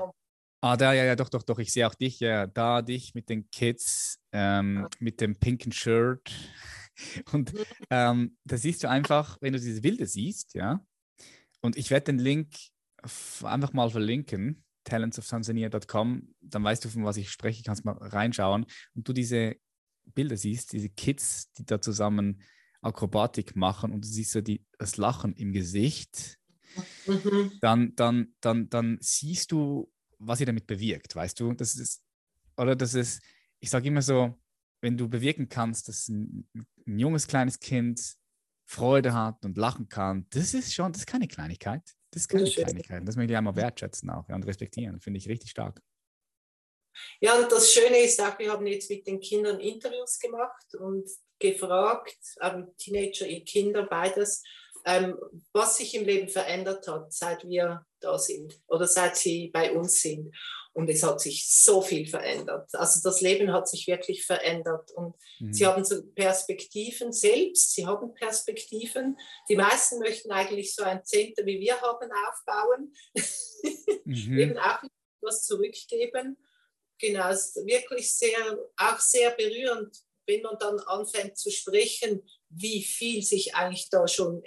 [0.65, 1.59] Ah, da, ja, ja, doch, doch, doch.
[1.59, 6.31] Ich sehe auch dich, ja, da dich mit den Kids, ähm, mit dem pinken Shirt.
[7.33, 7.65] Und mhm.
[7.91, 10.81] ähm, da siehst du einfach, wenn du diese Bilder siehst, ja.
[11.63, 12.55] Und ich werde den Link
[13.43, 18.65] einfach mal verlinken, talentsoftanzania.com, dann weißt du, von was ich spreche, kannst mal reinschauen.
[18.95, 19.57] Und du diese
[20.15, 22.41] Bilder siehst, diese Kids, die da zusammen
[22.83, 26.39] Akrobatik machen und du siehst so die, das Lachen im Gesicht,
[27.07, 27.51] mhm.
[27.61, 29.93] dann, dann, dann, dann siehst du
[30.23, 31.53] was ihr damit bewirkt, weißt du?
[31.53, 32.03] Das ist,
[32.57, 33.23] oder das ist,
[33.61, 34.39] ich sage immer so,
[34.81, 36.49] wenn du bewirken kannst, dass ein,
[36.87, 38.17] ein, junges, kleines Kind
[38.65, 41.83] Freude hat und lachen kann, das ist schon, das ist keine Kleinigkeit.
[42.11, 43.07] Das ist keine das Kleinigkeit.
[43.07, 45.01] Das möchte ich einmal wertschätzen auch ja, und respektieren.
[45.01, 45.81] Finde ich richtig stark.
[47.21, 51.09] Ja, und das Schöne ist auch, wir haben jetzt mit den Kindern Interviews gemacht und
[51.39, 54.43] gefragt, ähm, Teenager, ihr Kinder, beides,
[54.85, 55.17] ähm,
[55.53, 60.01] was sich im Leben verändert hat, seit wir da sind oder seit sie bei uns
[60.01, 60.35] sind.
[60.75, 62.71] Und es hat sich so viel verändert.
[62.73, 64.91] Also das Leben hat sich wirklich verändert.
[64.93, 65.53] Und mhm.
[65.53, 69.19] sie haben so Perspektiven selbst, sie haben Perspektiven.
[69.51, 72.95] Die meisten möchten eigentlich so ein Center, wie wir haben, aufbauen.
[74.05, 74.39] Mhm.
[74.39, 74.79] Eben auch
[75.21, 76.39] etwas zurückgeben.
[76.99, 79.95] Genau, es ist wirklich sehr, auch sehr berührend,
[80.27, 84.43] wenn man dann anfängt zu sprechen, wie viel sich eigentlich da schon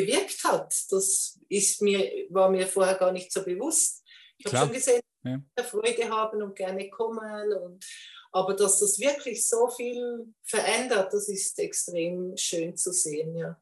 [0.00, 0.74] bewirkt hat.
[0.90, 4.04] Das ist mir, war mir vorher gar nicht so bewusst.
[4.38, 5.40] Ich habe schon gesehen, ja.
[5.64, 7.52] Freude haben und gerne kommen.
[7.52, 7.84] Und,
[8.32, 13.60] aber dass das wirklich so viel verändert, das ist extrem schön zu sehen, ja.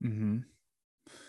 [0.00, 0.44] Mhm.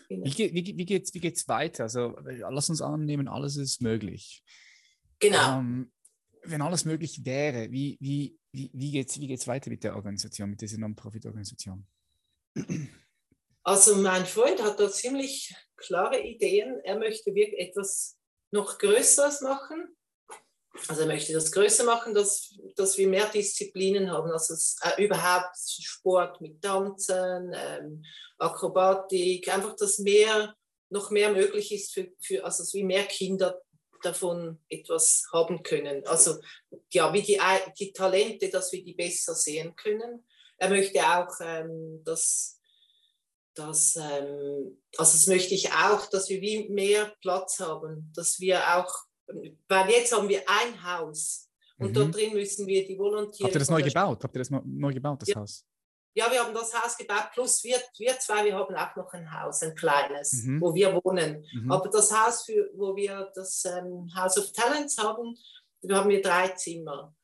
[0.10, 0.26] Genau.
[0.26, 1.84] Wie, wie, wie geht es wie geht's weiter?
[1.84, 4.44] Also lass uns annehmen, alles ist möglich.
[5.20, 5.60] Genau.
[5.60, 5.92] Ähm,
[6.44, 9.96] wenn alles möglich wäre, wie, wie, wie, wie geht es wie geht's weiter mit der
[9.96, 11.88] Organisation, mit dieser Non-Profit-Organisation?
[13.64, 16.80] Also mein Freund hat da ziemlich klare Ideen.
[16.84, 18.18] Er möchte wirklich etwas
[18.52, 19.96] noch Größeres machen.
[20.88, 24.32] Also er möchte das größer machen, dass, dass wir mehr Disziplinen haben.
[24.32, 28.04] Also es, äh, überhaupt Sport mit Tanzen, ähm,
[28.38, 30.56] Akrobatik, einfach, dass mehr,
[30.90, 33.62] noch mehr möglich ist für, für also wie mehr Kinder
[34.02, 36.06] davon etwas haben können.
[36.08, 36.40] Also
[36.92, 37.40] ja, wie die,
[37.80, 40.28] die Talente, dass wir die besser sehen können.
[40.58, 42.60] Er möchte auch, ähm, dass
[43.56, 48.78] dass, ähm, also das möchte ich auch, dass wir wie mehr Platz haben, dass wir
[48.78, 48.92] auch,
[49.68, 51.94] weil jetzt haben wir ein Haus und mhm.
[51.94, 53.48] dort drin müssen wir die Volontiere.
[53.48, 54.24] Habt ihr das neu gebaut?
[54.24, 55.36] Habt ihr das neu gebaut, das ja.
[55.36, 55.66] Haus?
[56.16, 59.42] Ja, wir haben das Haus gebaut, plus wir, wir zwei, wir haben auch noch ein
[59.42, 60.62] Haus, ein kleines, mhm.
[60.62, 61.44] wo wir wohnen.
[61.54, 61.72] Mhm.
[61.72, 65.36] Aber das Haus, für, wo wir das ähm, House of Talents haben,
[65.82, 67.16] da haben wir drei Zimmer,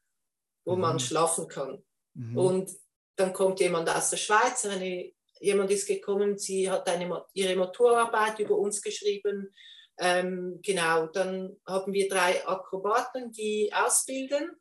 [0.66, 1.00] wo man mhm.
[1.00, 1.84] schlafen kann.
[2.16, 2.38] Mhm.
[2.38, 2.72] Und
[3.16, 8.40] dann kommt jemand aus der Schweiz, eine jemand ist gekommen, sie hat eine, ihre Motorarbeit
[8.40, 9.54] über uns geschrieben.
[9.98, 14.52] Ähm, genau, dann haben wir drei Akrobaten, die ausbilden.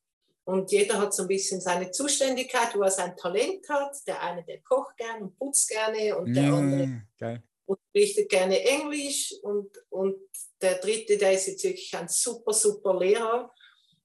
[0.44, 3.94] Und jeder hat so ein bisschen seine Zuständigkeit, wo er sein Talent hat.
[4.06, 7.42] Der eine, der kocht gerne und putzt gerne und der mm, andere geil.
[7.66, 9.34] unterrichtet gerne Englisch.
[9.42, 10.16] Und, und
[10.62, 13.52] der dritte, der ist jetzt wirklich ein super, super Lehrer.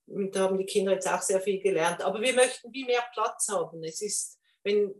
[0.06, 2.02] Und da haben die Kinder jetzt auch sehr viel gelernt.
[2.02, 3.82] Aber wir möchten wie mehr Platz haben.
[3.84, 4.94] Es ist, wenn,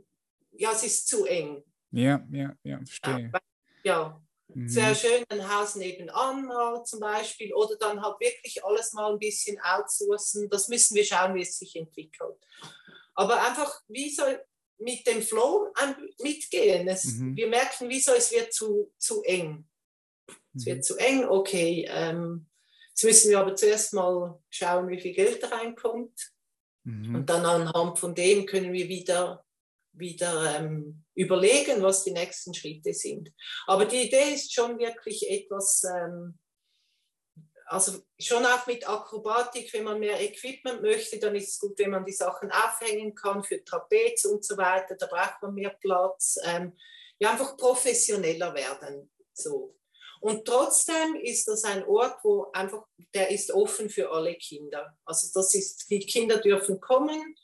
[0.54, 1.64] ja, es ist zu eng.
[1.92, 3.32] Ja, ja, ja, verstehe.
[3.84, 4.68] Ja, mhm.
[4.68, 9.20] sehr schön ein Haus nebenan mal zum Beispiel oder dann halt wirklich alles mal ein
[9.20, 10.50] bisschen outsourcen.
[10.50, 12.38] Das müssen wir schauen, wie es sich entwickelt.
[13.14, 14.44] Aber einfach, wie soll
[14.80, 15.72] mit dem Flow
[16.22, 16.88] mitgehen?
[16.88, 17.36] Es, mhm.
[17.36, 19.68] Wir merken, wieso es wird zu, zu eng.
[20.56, 20.66] Es mhm.
[20.66, 21.86] wird zu eng, okay.
[21.90, 22.48] Ähm,
[22.90, 26.34] jetzt müssen wir aber zuerst mal schauen, wie viel Geld reinkommt.
[26.84, 27.16] Mhm.
[27.16, 29.46] Und dann anhand von dem können wir wieder
[29.94, 33.32] wieder ähm, überlegen, was die nächsten Schritte sind.
[33.68, 36.38] Aber die Idee ist schon wirklich etwas, ähm,
[37.68, 41.92] also schon auch mit Akrobatik, wenn man mehr Equipment möchte, dann ist es gut, wenn
[41.92, 46.38] man die Sachen aufhängen kann für Trapez und so weiter, da braucht man mehr Platz.
[46.44, 46.74] Ähm,
[47.20, 49.10] ja, einfach professioneller werden.
[49.34, 49.76] So.
[50.20, 54.98] Und trotzdem ist das ein Ort, wo einfach, der ist offen für alle Kinder.
[55.06, 57.36] Also das ist, die Kinder dürfen kommen,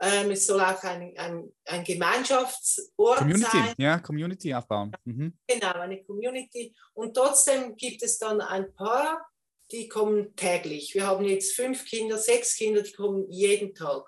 [0.00, 3.74] ähm, es soll auch ein, ein, ein Gemeinschaftsort Community, sein.
[3.78, 4.92] ja, Community aufbauen.
[5.04, 5.36] Mhm.
[5.46, 6.74] Genau, eine Community.
[6.94, 9.24] Und trotzdem gibt es dann ein paar,
[9.70, 10.94] die kommen täglich.
[10.94, 14.04] Wir haben jetzt fünf Kinder, sechs Kinder, die kommen jeden Tag.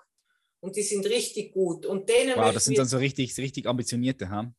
[0.59, 1.85] Und die sind richtig gut.
[1.85, 4.51] Und denen wow, das sind dann so richtig, richtig ambitionierte, ha?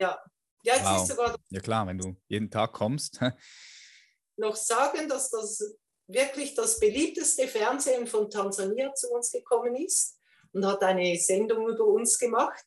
[0.00, 0.18] Ja.
[0.62, 1.02] Ja, jetzt wow.
[1.02, 1.36] ist sogar.
[1.50, 3.20] Ja, klar, wenn du jeden Tag kommst.
[4.36, 5.76] noch sagen, dass das
[6.08, 10.15] wirklich das beliebteste Fernsehen von Tansania zu uns gekommen ist
[10.56, 12.64] und hat eine Sendung über uns gemacht.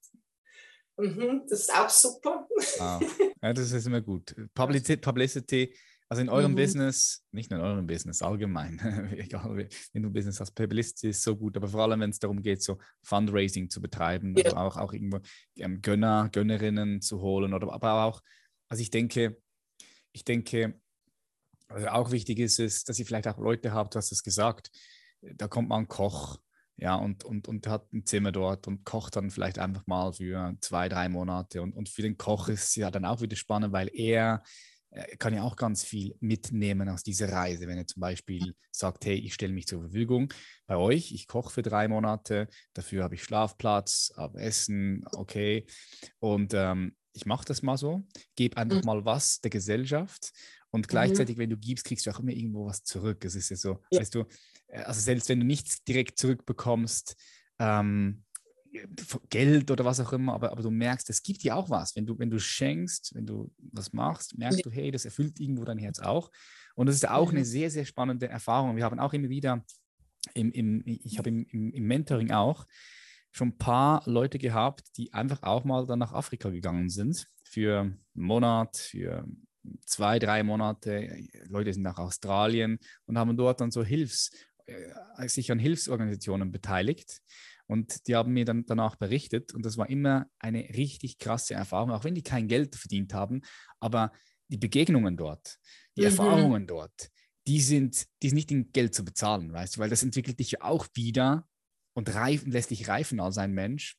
[0.97, 2.47] Mhm, das ist auch super.
[2.79, 2.99] Ah,
[3.41, 4.35] ja, das ist immer gut.
[4.53, 5.73] Publicity, Publicity
[6.11, 6.55] also in eurem mhm.
[6.55, 8.79] Business, nicht nur in eurem Business, allgemein,
[9.17, 12.41] egal, wenn du Business hast, Publicity ist so gut, aber vor allem, wenn es darum
[12.41, 14.45] geht, so Fundraising zu betreiben, ja.
[14.45, 15.19] also auch, auch irgendwo
[15.57, 18.21] ähm, Gönner, Gönnerinnen zu holen, oder aber auch,
[18.69, 19.37] also ich denke,
[20.11, 20.81] ich denke,
[21.67, 24.71] also auch wichtig ist es, dass ihr vielleicht auch Leute habt, du hast es gesagt,
[25.21, 26.39] da kommt mal ein Koch,
[26.79, 30.55] ja, und, und, und hat ein Zimmer dort und kocht dann vielleicht einfach mal für
[30.61, 31.61] zwei, drei Monate.
[31.61, 34.43] Und, und für den Koch ist es ja dann auch wieder spannend, weil er
[34.91, 37.67] äh, kann ja auch ganz viel mitnehmen aus dieser Reise.
[37.67, 40.33] Wenn er zum Beispiel sagt, hey, ich stelle mich zur Verfügung
[40.67, 45.65] bei euch, ich koche für drei Monate, dafür habe ich Schlafplatz, habe Essen, okay.
[46.19, 48.03] Und ähm, ich mache das mal so,
[48.35, 48.85] gebe einfach mhm.
[48.85, 50.31] mal was der Gesellschaft
[50.71, 50.89] und mhm.
[50.89, 51.41] gleichzeitig, mhm.
[51.41, 53.23] wenn du gibst, kriegst du auch immer irgendwo was zurück.
[53.25, 53.99] Es ist ja so, ja.
[53.99, 54.25] weißt du,
[54.71, 57.15] also selbst wenn du nichts direkt zurückbekommst,
[57.59, 58.23] ähm,
[59.29, 61.95] Geld oder was auch immer, aber, aber du merkst, es gibt dir auch was.
[61.95, 65.63] Wenn du, wenn du schenkst, wenn du was machst, merkst du, hey, das erfüllt irgendwo
[65.63, 66.29] dein Herz auch.
[66.75, 68.75] Und das ist auch eine sehr, sehr spannende Erfahrung.
[68.75, 69.65] Wir haben auch immer wieder,
[70.33, 72.65] im, im, ich habe im, im, im Mentoring auch
[73.31, 77.81] schon ein paar Leute gehabt, die einfach auch mal dann nach Afrika gegangen sind für
[77.81, 79.27] einen Monat, für
[79.85, 81.27] zwei, drei Monate.
[81.47, 84.48] Leute sind nach Australien und haben dort dann so Hilfs, äh,
[85.27, 87.21] sich an Hilfsorganisationen beteiligt.
[87.67, 91.91] Und die haben mir dann danach berichtet und das war immer eine richtig krasse Erfahrung,
[91.91, 93.41] auch wenn die kein Geld verdient haben,
[93.79, 94.11] aber
[94.47, 95.59] die Begegnungen dort,
[95.95, 96.07] die mhm.
[96.07, 97.11] Erfahrungen dort,
[97.45, 100.51] die sind, die sind nicht in Geld zu bezahlen, weißt du, weil das entwickelt dich
[100.51, 101.47] ja auch wieder
[101.93, 103.97] und reifen, lässt dich reifen als ein Mensch.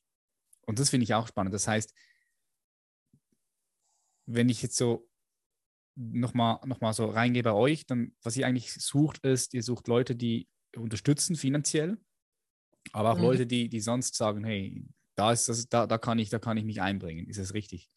[0.65, 1.53] Und das finde ich auch spannend.
[1.53, 1.93] Das heißt,
[4.25, 5.09] wenn ich jetzt so
[5.95, 9.87] nochmal noch mal so reingehe bei euch, dann was ihr eigentlich sucht, ist, ihr sucht
[9.87, 11.97] Leute, die unterstützen finanziell,
[12.93, 13.23] aber auch mhm.
[13.23, 16.57] Leute, die, die sonst sagen, hey, da ist das, da, da kann ich, da kann
[16.57, 17.27] ich mich einbringen.
[17.27, 17.89] Ist das richtig?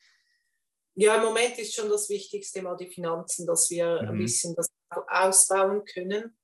[0.96, 4.08] Ja, im Moment ist schon das Wichtigste mal die Finanzen, dass wir mhm.
[4.08, 4.68] ein bisschen das
[5.08, 6.36] ausbauen können.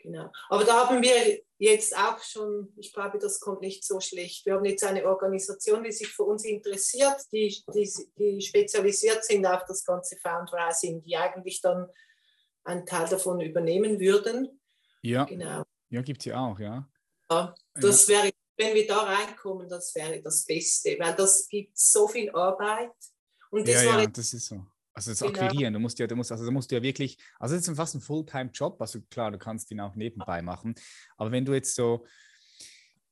[0.00, 0.30] Genau.
[0.48, 4.46] Aber da haben wir jetzt auch schon, ich glaube, das kommt nicht so schlecht.
[4.46, 9.44] Wir haben jetzt eine Organisation, die sich für uns interessiert, die, die, die spezialisiert sind
[9.44, 11.88] auf das ganze Fundraising, die eigentlich dann
[12.62, 14.60] einen Teil davon übernehmen würden.
[15.02, 15.64] Ja, genau.
[15.90, 16.88] Ja gibt es ja auch, ja.
[17.30, 18.22] Ja, das ja.
[18.22, 22.90] wäre, wenn wir da reinkommen, das wäre das Beste, weil das gibt so viel Arbeit.
[23.50, 24.66] Und das ja, ja, das ist so.
[24.92, 25.32] Also das genau.
[25.32, 27.94] Akquirieren, du musst ja, du musst, also du musst ja wirklich, also das ist fast
[27.94, 30.74] ein Fulltime-Job, also klar, du kannst ihn auch nebenbei machen,
[31.16, 32.04] aber wenn du jetzt so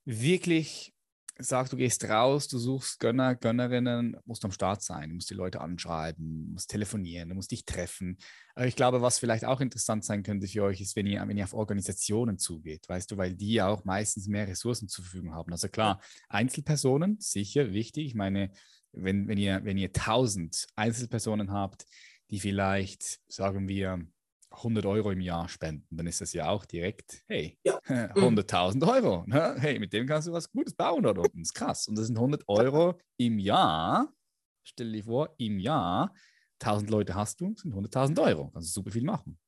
[0.04, 0.95] wirklich
[1.38, 5.34] sagst, du gehst raus, du suchst Gönner, Gönnerinnen, musst am Start sein, du musst die
[5.34, 8.18] Leute anschreiben, musst telefonieren, du musst dich treffen.
[8.54, 11.36] Aber ich glaube, was vielleicht auch interessant sein könnte für euch, ist, wenn ihr, wenn
[11.36, 15.52] ihr auf Organisationen zugeht, weißt du, weil die auch meistens mehr Ressourcen zur Verfügung haben.
[15.52, 18.06] Also klar, Einzelpersonen, sicher wichtig.
[18.06, 18.50] Ich meine,
[18.92, 21.84] wenn, wenn, ihr, wenn ihr 1000 Einzelpersonen habt,
[22.30, 24.06] die vielleicht, sagen wir,
[24.50, 27.78] 100 Euro im Jahr spenden, dann ist das ja auch direkt, hey, ja.
[27.86, 29.24] 100.000 Euro.
[29.26, 29.56] Ne?
[29.58, 31.40] Hey, mit dem kannst du was Gutes bauen dort unten.
[31.40, 31.88] Das ist krass.
[31.88, 34.12] Und das sind 100 Euro im Jahr.
[34.64, 36.14] Stell dir vor, im Jahr,
[36.60, 38.50] 1000 Leute hast du, sind 100.000 Euro.
[38.50, 39.38] Kannst du super viel machen.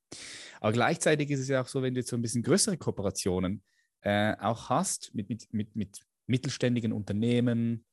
[0.61, 3.63] Aber gleichzeitig ist es ja auch so, wenn du jetzt so ein bisschen größere Kooperationen
[4.01, 7.85] äh, auch hast mit, mit, mit, mit mittelständigen Unternehmen,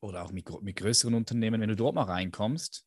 [0.00, 2.84] oder auch mit, mit größeren Unternehmen, wenn du dort mal reinkommst,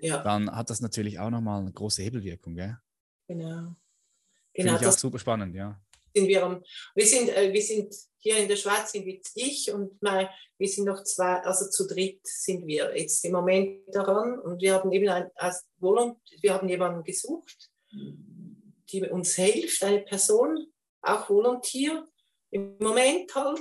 [0.00, 0.22] ja.
[0.22, 2.54] dann hat das natürlich auch nochmal eine große Hebelwirkung.
[2.54, 2.76] Gell?
[3.26, 3.46] Genau.
[3.46, 3.76] genau
[4.52, 5.80] Finde ich auch super spannend, ja.
[6.14, 6.62] Sind wir,
[6.94, 10.68] wir, sind, äh, wir sind hier in der Schweiz, sind jetzt ich und mein, wir
[10.68, 14.90] sind noch zwei, also zu dritt sind wir jetzt im Moment daran und wir haben
[14.90, 17.70] eben ein, als Volont, wir haben jemanden gesucht,
[18.90, 20.66] die uns hilft, eine Person,
[21.02, 22.08] auch Volontier,
[22.50, 23.60] im Moment halt.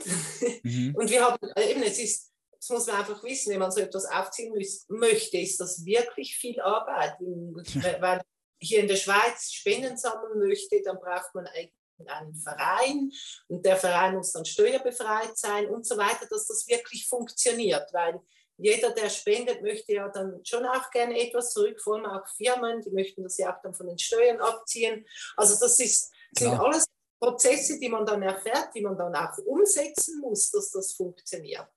[0.63, 0.95] Mhm.
[0.95, 2.33] Und wir haben äh, eben, es ist
[2.67, 4.53] das muss man einfach wissen, wenn man so etwas aufziehen
[4.89, 7.15] möchte, ist das wirklich viel Arbeit.
[7.19, 8.21] Weil
[8.59, 13.11] hier in der Schweiz Spenden sammeln möchte, dann braucht man einen Verein
[13.47, 18.19] und der Verein muss dann steuerbefreit sein und so weiter, dass das wirklich funktioniert, weil
[18.57, 22.81] jeder, der spendet, möchte ja dann schon auch gerne etwas zurück, vor allem auch Firmen,
[22.81, 25.05] die möchten das ja auch dann von den Steuern abziehen.
[25.35, 26.59] Also das ist, sind ja.
[26.59, 26.85] alles
[27.19, 31.67] Prozesse, die man dann erfährt, die man dann auch umsetzen muss, dass das funktioniert.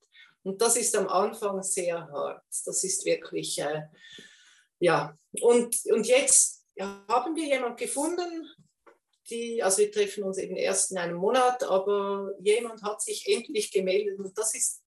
[0.43, 2.45] Und das ist am Anfang sehr hart.
[2.65, 3.83] Das ist wirklich, äh,
[4.79, 5.17] ja.
[5.41, 8.49] Und, und jetzt haben wir jemanden gefunden,
[9.29, 13.71] die, also wir treffen uns eben erst in einem Monat, aber jemand hat sich endlich
[13.71, 14.19] gemeldet.
[14.19, 14.83] Und das ist,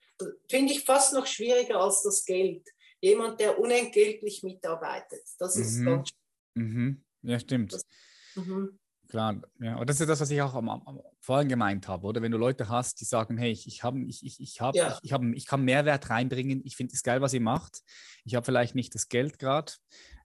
[0.49, 2.69] finde ich, fast noch schwieriger als das Geld.
[3.01, 5.23] Jemand, der unentgeltlich mitarbeitet.
[5.39, 5.85] Das ist mhm.
[5.85, 6.11] ganz
[6.55, 7.05] mhm.
[7.23, 7.73] Ja, stimmt.
[7.73, 7.83] Das,
[8.35, 8.79] mhm.
[9.13, 9.77] Klar, ja.
[9.77, 12.23] Und das ist das, was ich auch am, am, vorhin gemeint habe, oder?
[12.23, 14.89] Wenn du Leute hast, die sagen, hey, ich, ich, hab, ich, ich, ich, hab, ja.
[14.89, 17.83] ich, ich, hab, ich kann Mehrwert reinbringen, ich finde es geil, was ihr macht.
[18.25, 19.71] Ich habe vielleicht nicht das Geld gerade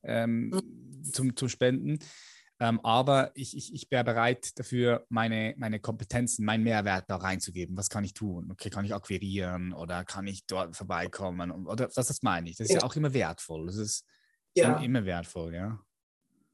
[0.04, 1.04] ähm, mhm.
[1.04, 2.00] zum, zum Spenden,
[2.62, 7.76] ähm, aber ich, ich, ich wäre bereit dafür, meine, meine Kompetenzen, meinen Mehrwert da reinzugeben.
[7.76, 8.52] Was kann ich tun?
[8.52, 11.52] Okay, kann ich akquirieren oder kann ich dort vorbeikommen?
[11.52, 12.56] Oder das, das meine ich.
[12.56, 13.66] Das ist ja, ja auch immer wertvoll.
[13.66, 14.06] Das ist
[14.56, 14.78] ja.
[14.80, 15.78] immer wertvoll, ja.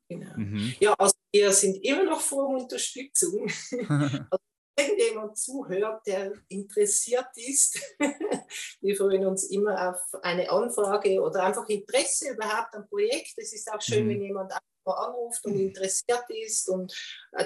[0.10, 0.36] Genau.
[0.36, 0.74] Mhm.
[0.80, 3.48] Ja, also wir sind immer noch vor Unterstützung.
[3.90, 4.44] also,
[4.76, 7.80] wenn jemand zuhört, der interessiert ist,
[8.82, 13.34] wir freuen uns immer auf eine Anfrage oder einfach Interesse überhaupt am Projekt.
[13.38, 14.10] Es ist auch schön, mhm.
[14.10, 16.94] wenn jemand einfach anruft und interessiert ist und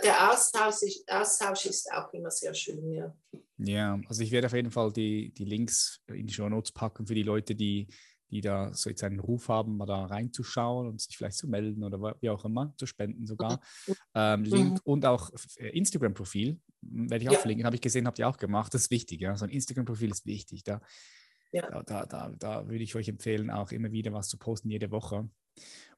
[0.04, 2.92] der Austausch ist, Austausch ist auch immer sehr schön.
[2.94, 3.14] Ja.
[3.58, 7.06] ja, also ich werde auf jeden Fall die, die Links in die Show Notes packen
[7.08, 7.88] für die Leute, die
[8.30, 11.84] die da so jetzt einen Ruf haben, mal da reinzuschauen und sich vielleicht zu melden
[11.84, 13.60] oder wie auch immer, zu spenden sogar.
[14.14, 14.80] Ähm, Link mhm.
[14.84, 16.60] und auch äh, Instagram-Profil.
[16.82, 17.40] werde ich auch ja.
[17.40, 17.66] verlinken.
[17.66, 18.74] Habe ich gesehen, habt ihr auch gemacht.
[18.74, 19.36] Das ist wichtig, ja.
[19.38, 20.64] So ein Instagram-Profil ist wichtig.
[20.64, 20.82] Da,
[21.52, 21.70] ja.
[21.70, 24.92] da, da, da, da würde ich euch empfehlen, auch immer wieder was zu posten, jede
[24.92, 25.30] Woche.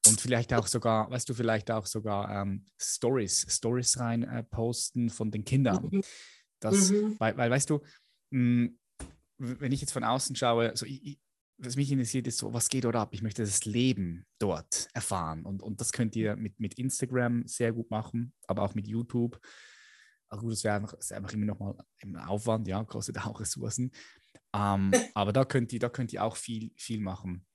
[0.08, 5.10] Und vielleicht auch sogar, weißt du, vielleicht auch sogar ähm, Stories, Stories rein äh, posten
[5.10, 5.90] von den Kindern.
[5.92, 6.02] Mhm.
[6.60, 7.16] Das, mhm.
[7.20, 7.82] weil, weil, weißt du,
[8.32, 8.80] mh, hm,
[9.40, 11.20] wenn ich jetzt von außen schaue, so ich,
[11.60, 13.10] was mich interessiert, ist so, was geht dort ab?
[13.12, 15.46] Ich möchte das Leben dort erfahren.
[15.46, 19.40] Und, und das könnt ihr mit, mit Instagram sehr gut machen, aber auch mit YouTube.
[20.30, 23.92] Also gut, das wäre einfach, einfach immer noch mal im Aufwand, ja, kostet auch Ressourcen.
[24.56, 27.46] Ähm, aber da könnt ihr, da könnt ihr auch viel, viel machen.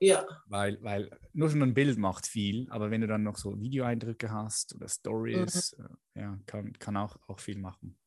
[0.00, 0.24] Ja.
[0.46, 4.30] Weil, weil nur schon ein Bild macht viel, aber wenn du dann noch so Videoeindrücke
[4.30, 5.84] hast oder Stories, mhm.
[6.14, 7.98] äh, ja, kann, kann auch, auch viel machen.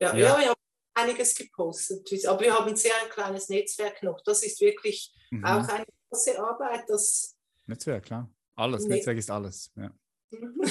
[0.00, 0.52] Ja, ja, ja,
[0.94, 2.26] einiges gepostet.
[2.26, 4.20] Aber wir haben sehr ein kleines Netzwerk noch.
[4.24, 5.44] Das ist wirklich mhm.
[5.44, 6.84] auch eine große Arbeit.
[6.88, 7.36] Das
[7.66, 8.30] Netzwerk, klar.
[8.54, 8.82] Alles.
[8.82, 9.72] Net Netzwerk ist alles.
[9.76, 9.90] Ja.
[10.30, 10.62] Mhm.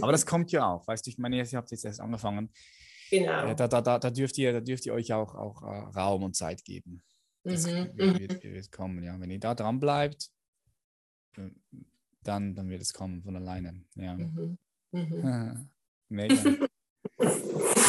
[0.00, 0.86] Aber das kommt ja auch.
[0.86, 2.52] Weißt du, ich meine, ihr habt jetzt erst angefangen.
[3.10, 3.46] Genau.
[3.46, 6.24] Äh, da, da, da, da, dürft ihr, da dürft ihr euch auch, auch uh, Raum
[6.24, 7.02] und Zeit geben.
[7.42, 7.90] Das mhm.
[7.94, 9.18] wird, wird, wird, kommen, ja.
[9.20, 10.30] Wenn ihr da dran bleibt,
[11.36, 11.50] äh,
[12.22, 13.84] dann, dann wird es kommen von alleine.
[13.94, 14.14] Ja.
[14.14, 14.58] Mhm.
[14.94, 15.70] Mhm.
[16.08, 16.68] Mega.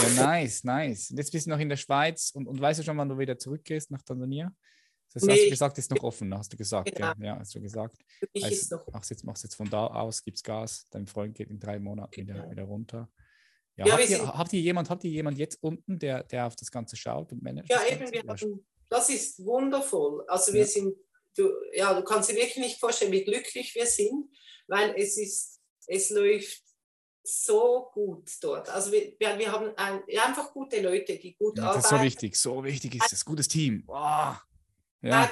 [0.07, 1.11] Ja, nice, nice.
[1.11, 3.17] Und jetzt bist du noch in der Schweiz und, und weißt du schon, wann du
[3.17, 4.51] wieder zurückgehst nach Tansania?
[5.13, 5.31] Das nee.
[5.31, 6.93] hast du gesagt, ist noch offen, hast du gesagt.
[6.93, 7.13] Genau.
[7.19, 7.97] Ja, ja, hast du gesagt.
[8.33, 8.87] Ich also, noch...
[8.91, 12.17] machst, jetzt, machst jetzt von da aus, gibt's Gas, dein Freund geht in drei Monaten
[12.17, 12.51] wieder, genau.
[12.51, 13.09] wieder runter.
[13.77, 16.57] Ja, ja habt, ihr, habt, ihr, jemand, habt ihr jemand jetzt unten, der, der auf
[16.57, 17.69] das Ganze schaut und managt?
[17.69, 20.25] Ja, eben, wir haben, das ist wundervoll.
[20.27, 20.67] Also wir ja.
[20.67, 20.93] sind,
[21.37, 24.29] du, ja, du kannst dir wirklich nicht vorstellen, wie glücklich wir sind,
[24.67, 26.64] weil es ist, es läuft
[27.27, 28.69] so gut dort.
[28.69, 31.81] Also wir, wir haben ein, einfach gute Leute, die gut ja, arbeiten.
[31.81, 33.25] Das ist so wichtig, so wichtig ist das.
[33.25, 33.83] Gutes Team.
[33.85, 34.37] Wow.
[35.01, 35.31] Ja.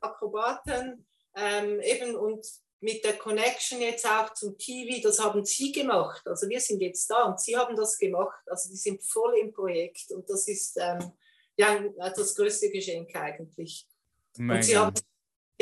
[0.00, 2.46] Akrobaten ähm, eben und
[2.80, 6.22] mit der Connection jetzt auch zum TV, das haben sie gemacht.
[6.26, 8.40] Also wir sind jetzt da und sie haben das gemacht.
[8.46, 11.12] Also die sind voll im Projekt und das ist ähm,
[11.56, 11.80] ja
[12.14, 13.86] das größte Geschenk eigentlich.
[14.38, 14.94] Und sie haben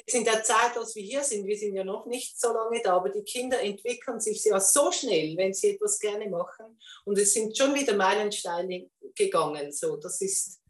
[0.06, 2.80] jetzt in der Zeit, als wir hier sind, wir sind ja noch nicht so lange
[2.82, 6.78] da, aber die Kinder entwickeln sich ja so schnell, wenn sie etwas gerne machen.
[7.04, 9.72] Und es sind schon wieder Meilensteine gegangen.
[9.72, 10.60] So, das ist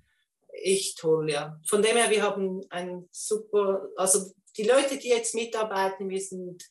[0.49, 1.61] echt toll, ja.
[1.69, 6.65] Von dem her, wir haben ein super, also die Leute, die jetzt mitarbeiten, wir sind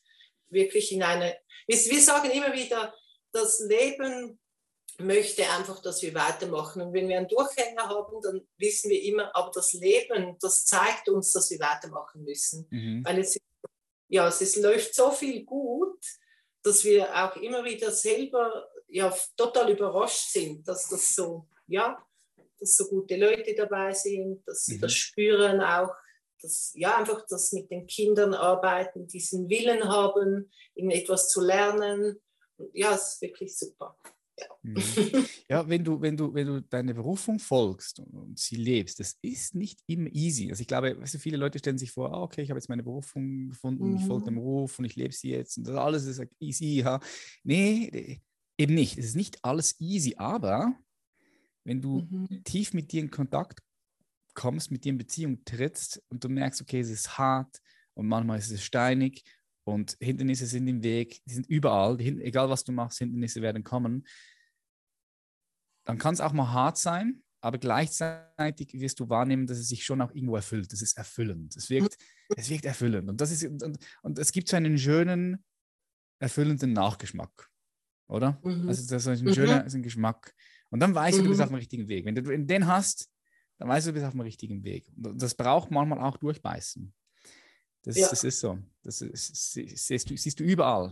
[0.48, 1.36] wirklich in eine,
[1.68, 2.92] wir, wir sagen immer wieder,
[3.32, 4.40] das Leben
[4.98, 6.82] möchte einfach, dass wir weitermachen.
[6.82, 11.08] Und wenn wir einen Durchhänger haben, dann wissen wir immer, aber das Leben, das zeigt
[11.08, 12.66] uns, dass wir weitermachen müssen.
[12.70, 13.04] Mhm.
[13.04, 13.38] Weil es,
[14.08, 15.98] ja, es, es läuft so viel gut,
[16.62, 21.98] dass wir auch immer wieder selber ja, total überrascht sind, dass das so, ja,
[22.58, 24.80] dass so gute Leute dabei sind, dass sie mhm.
[24.80, 25.94] das spüren auch,
[26.40, 32.20] dass ja einfach das mit den Kindern arbeiten, diesen Willen haben, ihnen etwas zu lernen.
[32.72, 33.96] Ja, es ist wirklich super.
[34.38, 34.46] Ja.
[34.62, 34.76] Mhm.
[35.48, 39.54] ja, wenn du, wenn du, wenn du deine Berufung folgst und sie lebst, das ist
[39.54, 40.50] nicht immer easy.
[40.50, 42.68] Also ich glaube, weißt du, viele Leute stellen sich vor, ah, okay, ich habe jetzt
[42.68, 43.96] meine Berufung gefunden, mhm.
[43.96, 44.38] ich folge dem mhm.
[44.38, 46.80] Beruf und ich lebe sie jetzt und das alles ist easy.
[46.80, 47.00] Ja.
[47.44, 48.20] Nee,
[48.58, 48.98] eben nicht.
[48.98, 50.74] Es ist nicht alles easy, aber
[51.64, 52.44] wenn du mhm.
[52.44, 53.60] tief mit dir in Kontakt
[54.34, 57.58] kommst, mit dir in Beziehung trittst und du merkst, okay, es ist hart
[57.94, 59.24] und manchmal ist es steinig
[59.66, 63.64] und Hindernisse sind im Weg, die sind überall, die, egal was du machst, Hindernisse werden
[63.64, 64.06] kommen.
[65.84, 69.84] Dann kann es auch mal hart sein, aber gleichzeitig wirst du wahrnehmen, dass es sich
[69.84, 70.72] schon auch irgendwo erfüllt.
[70.72, 71.56] Das ist erfüllend.
[71.56, 71.98] Es wirkt,
[72.36, 73.08] es wirkt erfüllend.
[73.08, 75.44] Und, das ist, und, und es gibt so einen schönen,
[76.20, 77.50] erfüllenden Nachgeschmack.
[78.08, 78.40] Oder?
[78.44, 78.68] Mhm.
[78.68, 79.66] Also das ist ein schöner mhm.
[79.66, 80.32] ist ein Geschmack.
[80.70, 81.44] Und dann weißt du, du bist mhm.
[81.44, 82.04] auf dem richtigen Weg.
[82.04, 83.10] Wenn du den hast,
[83.58, 84.88] dann weißt du, du bist auf dem richtigen Weg.
[84.96, 86.94] Und das braucht manchmal auch Durchbeißen.
[87.86, 88.08] Das, ja.
[88.10, 88.58] das ist so.
[88.82, 90.90] Das ist, siehst, du, siehst du überall.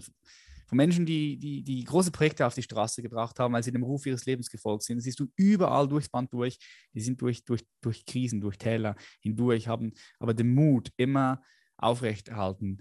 [0.66, 3.82] Von Menschen, die, die, die große Projekte auf die Straße gebracht haben, weil sie dem
[3.82, 6.56] Ruf ihres Lebens gefolgt sind, siehst du überall durchs Band durch.
[6.94, 11.42] Die sind durch, durch, durch Krisen, durch Täler hindurch, haben aber den Mut immer
[11.76, 12.80] aufrechterhalten,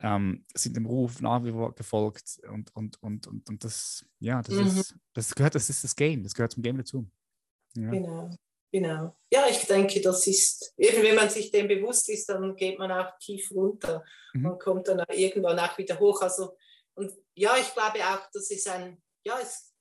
[0.00, 4.42] ähm, sind dem Ruf nach wie vor gefolgt und, und, und, und, und das, ja,
[4.42, 4.66] das, mhm.
[4.78, 7.10] ist, das gehört, das ist das Game, das gehört zum Game dazu.
[7.74, 7.90] Ja.
[7.90, 8.30] Genau.
[8.74, 9.16] Genau.
[9.32, 12.90] Ja, ich denke, das ist, eben wenn man sich dem bewusst ist, dann geht man
[12.90, 14.46] auch tief runter mhm.
[14.46, 16.20] und kommt dann irgendwann auch wieder hoch.
[16.22, 16.56] Also,
[16.94, 19.72] und ja, ich glaube auch, das ist ein, ja, es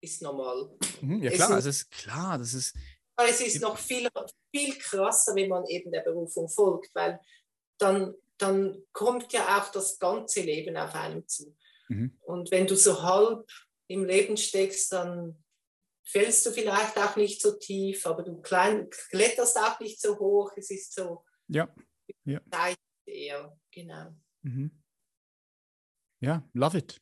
[0.00, 0.76] ist normal.
[1.00, 2.74] Mhm, ja, klar, es ist, ist klar, das ist.
[3.16, 4.08] Es ist noch viel,
[4.52, 7.20] viel krasser, wenn man eben der Berufung folgt, weil
[7.78, 11.56] dann, dann kommt ja auch das ganze Leben auf einem zu.
[11.88, 12.18] Mhm.
[12.22, 13.48] Und wenn du so halb
[13.86, 15.43] im Leben steckst, dann
[16.04, 20.52] fällst du vielleicht auch nicht so tief, aber du klein, kletterst auch nicht so hoch.
[20.56, 21.68] Es ist so ja.
[22.24, 22.40] ja.
[23.06, 24.16] eher, genau.
[24.42, 24.70] Mhm.
[26.20, 27.00] Ja, love it.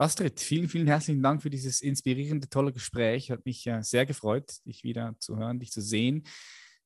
[0.00, 3.30] Astrid, vielen, vielen herzlichen Dank für dieses inspirierende, tolle Gespräch.
[3.30, 6.22] Hat mich äh, sehr gefreut, dich wieder zu hören, dich zu sehen.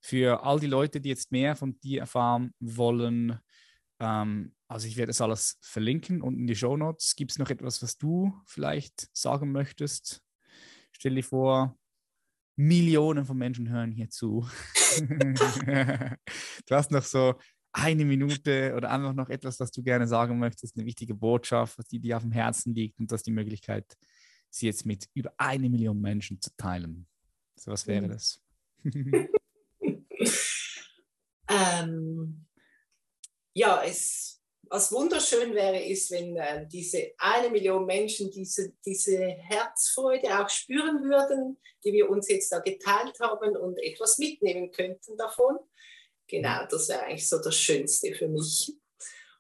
[0.01, 3.39] Für all die Leute, die jetzt mehr von dir erfahren wollen,
[4.01, 7.15] ähm, also ich werde es alles verlinken und in die Show Notes.
[7.15, 10.23] Gibt es noch etwas, was du vielleicht sagen möchtest?
[11.03, 11.77] Stell dir vor,
[12.55, 14.49] Millionen von Menschen hören hier zu.
[15.01, 16.17] du
[16.71, 17.35] hast noch so
[17.73, 21.99] eine Minute oder einfach noch etwas, was du gerne sagen möchtest, eine wichtige Botschaft, die
[21.99, 23.97] dir auf dem Herzen liegt und das die Möglichkeit,
[24.49, 27.09] sie jetzt mit über eine Million Menschen zu teilen.
[27.57, 28.11] So was wäre mhm.
[28.11, 28.41] das?
[31.49, 32.47] ähm,
[33.55, 34.41] ja, es,
[34.73, 41.03] was wunderschön wäre, ist, wenn äh, diese eine Million Menschen diese, diese Herzfreude auch spüren
[41.05, 45.59] würden, die wir uns jetzt da geteilt haben und etwas mitnehmen könnten davon.
[46.27, 48.75] Genau, das wäre eigentlich so das Schönste für mich.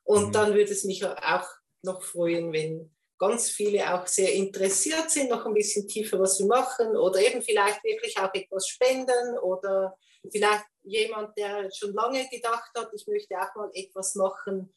[0.05, 0.33] Und mhm.
[0.33, 1.49] dann würde es mich auch
[1.81, 6.47] noch freuen, wenn ganz viele auch sehr interessiert sind, noch ein bisschen tiefer was wir
[6.47, 9.97] machen oder eben vielleicht wirklich auch etwas spenden oder
[10.31, 14.75] vielleicht jemand, der schon lange gedacht hat, ich möchte auch mal etwas machen,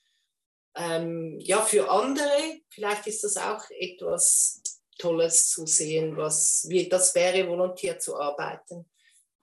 [0.76, 2.62] ähm, ja, für andere.
[2.70, 4.62] Vielleicht ist das auch etwas
[4.98, 8.90] Tolles zu sehen, was wie das wäre, volontär zu arbeiten.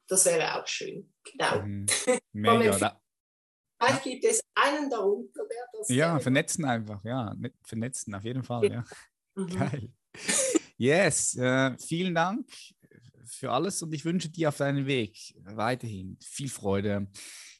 [0.09, 1.12] Das wäre auch schön.
[1.24, 1.62] Genau.
[1.62, 1.87] Mhm.
[2.33, 3.01] Mega.
[3.78, 5.89] Vielleicht gibt es einen darunter, der das.
[5.89, 7.35] Ja, vernetzen einfach, ja.
[7.64, 8.85] Vernetzen, auf jeden Fall, ja.
[9.35, 9.59] Mhm.
[9.59, 9.91] Geil.
[10.76, 12.47] Yes, äh, vielen Dank
[13.24, 17.07] für alles und ich wünsche dir auf deinem Weg weiterhin viel Freude,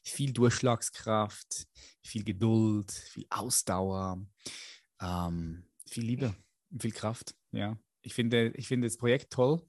[0.03, 1.67] viel Durchschlagskraft,
[2.03, 4.25] viel Geduld, viel Ausdauer,
[5.01, 6.35] ähm, viel Liebe
[6.71, 7.35] und viel Kraft.
[7.51, 9.61] Ja, ich finde, ich finde das Projekt toll.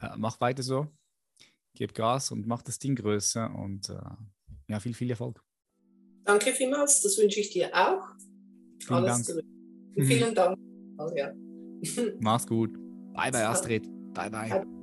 [0.00, 0.88] Äh, mach weiter so
[1.74, 3.98] gib Gas und mach das Ding größer und äh,
[4.68, 5.42] ja, viel, viel Erfolg.
[6.24, 8.06] Danke vielmals, das wünsche ich dir auch.
[8.84, 9.24] Vielen Alles Dank.
[9.24, 9.44] Zurück.
[9.94, 10.58] Vielen Dank.
[10.98, 11.32] Also, ja.
[12.20, 12.72] Mach's gut.
[13.14, 13.88] Bye, bye, Astrid.
[14.12, 14.79] Bye, bye.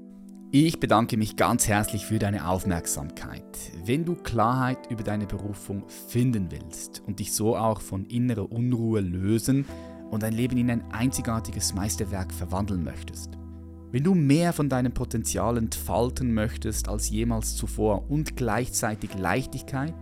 [0.49, 3.43] Ich bedanke mich ganz herzlich für deine Aufmerksamkeit.
[3.83, 9.01] Wenn du Klarheit über deine Berufung finden willst und dich so auch von innerer Unruhe
[9.01, 9.65] lösen
[10.09, 13.37] und dein Leben in ein einzigartiges Meisterwerk verwandeln möchtest,
[13.91, 19.95] wenn du mehr von deinem Potenzial entfalten möchtest als jemals zuvor und gleichzeitig Leichtigkeit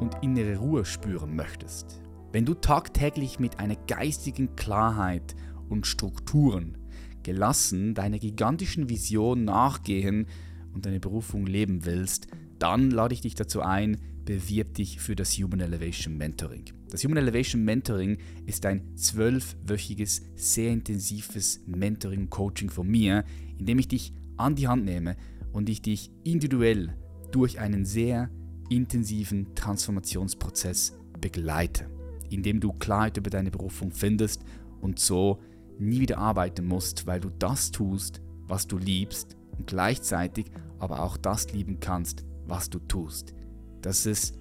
[0.00, 5.36] und innere Ruhe spüren möchtest, wenn du tagtäglich mit einer geistigen Klarheit
[5.68, 6.76] und Strukturen
[7.22, 10.26] gelassen deiner gigantischen Vision nachgehen
[10.72, 15.32] und deine Berufung leben willst, dann lade ich dich dazu ein, bewirb dich für das
[15.36, 16.64] Human Elevation Mentoring.
[16.90, 23.24] Das Human Elevation Mentoring ist ein zwölfwöchiges, sehr intensives Mentoring-Coaching von mir,
[23.58, 25.16] in dem ich dich an die Hand nehme
[25.52, 26.94] und ich dich individuell
[27.30, 28.30] durch einen sehr
[28.68, 31.86] intensiven Transformationsprozess begleite,
[32.30, 34.44] in dem du Klarheit über deine Berufung findest
[34.80, 35.40] und so
[35.82, 40.46] nie wieder arbeiten musst, weil du das tust, was du liebst und gleichzeitig
[40.78, 43.34] aber auch das lieben kannst, was du tust.
[43.82, 44.34] Das ist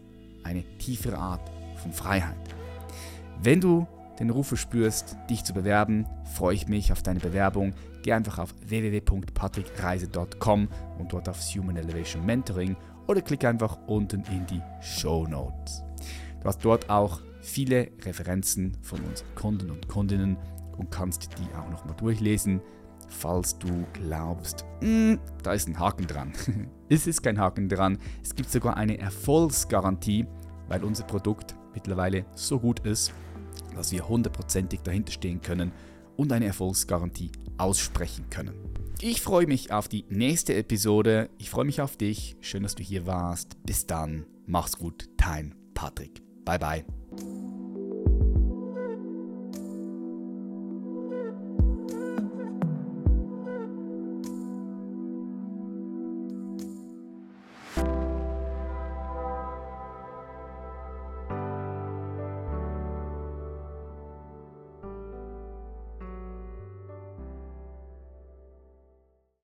[0.43, 2.37] eine tiefere Art von Freiheit.
[3.41, 3.87] Wenn du
[4.19, 7.73] den Ruf verspürst, dich zu bewerben, freue ich mich auf deine Bewerbung.
[8.03, 10.67] Geh einfach auf www.patrickreise.com
[10.99, 12.75] und dort aufs Human Elevation Mentoring
[13.07, 15.83] oder klick einfach unten in die Show Notes.
[16.41, 20.37] Du hast dort auch viele Referenzen von unseren Kunden und Kundinnen
[20.81, 22.61] und kannst die auch nochmal durchlesen
[23.11, 26.33] falls du glaubst, mm, da ist ein Haken dran.
[26.89, 27.97] es ist kein Haken dran.
[28.23, 30.25] Es gibt sogar eine Erfolgsgarantie,
[30.67, 33.13] weil unser Produkt mittlerweile so gut ist,
[33.75, 35.71] dass wir hundertprozentig dahinter stehen können
[36.17, 38.55] und eine Erfolgsgarantie aussprechen können.
[39.01, 41.29] Ich freue mich auf die nächste Episode.
[41.37, 42.37] Ich freue mich auf dich.
[42.39, 43.63] Schön, dass du hier warst.
[43.63, 44.25] Bis dann.
[44.45, 45.09] Mach's gut.
[45.17, 46.21] Dein Patrick.
[46.45, 46.85] Bye bye.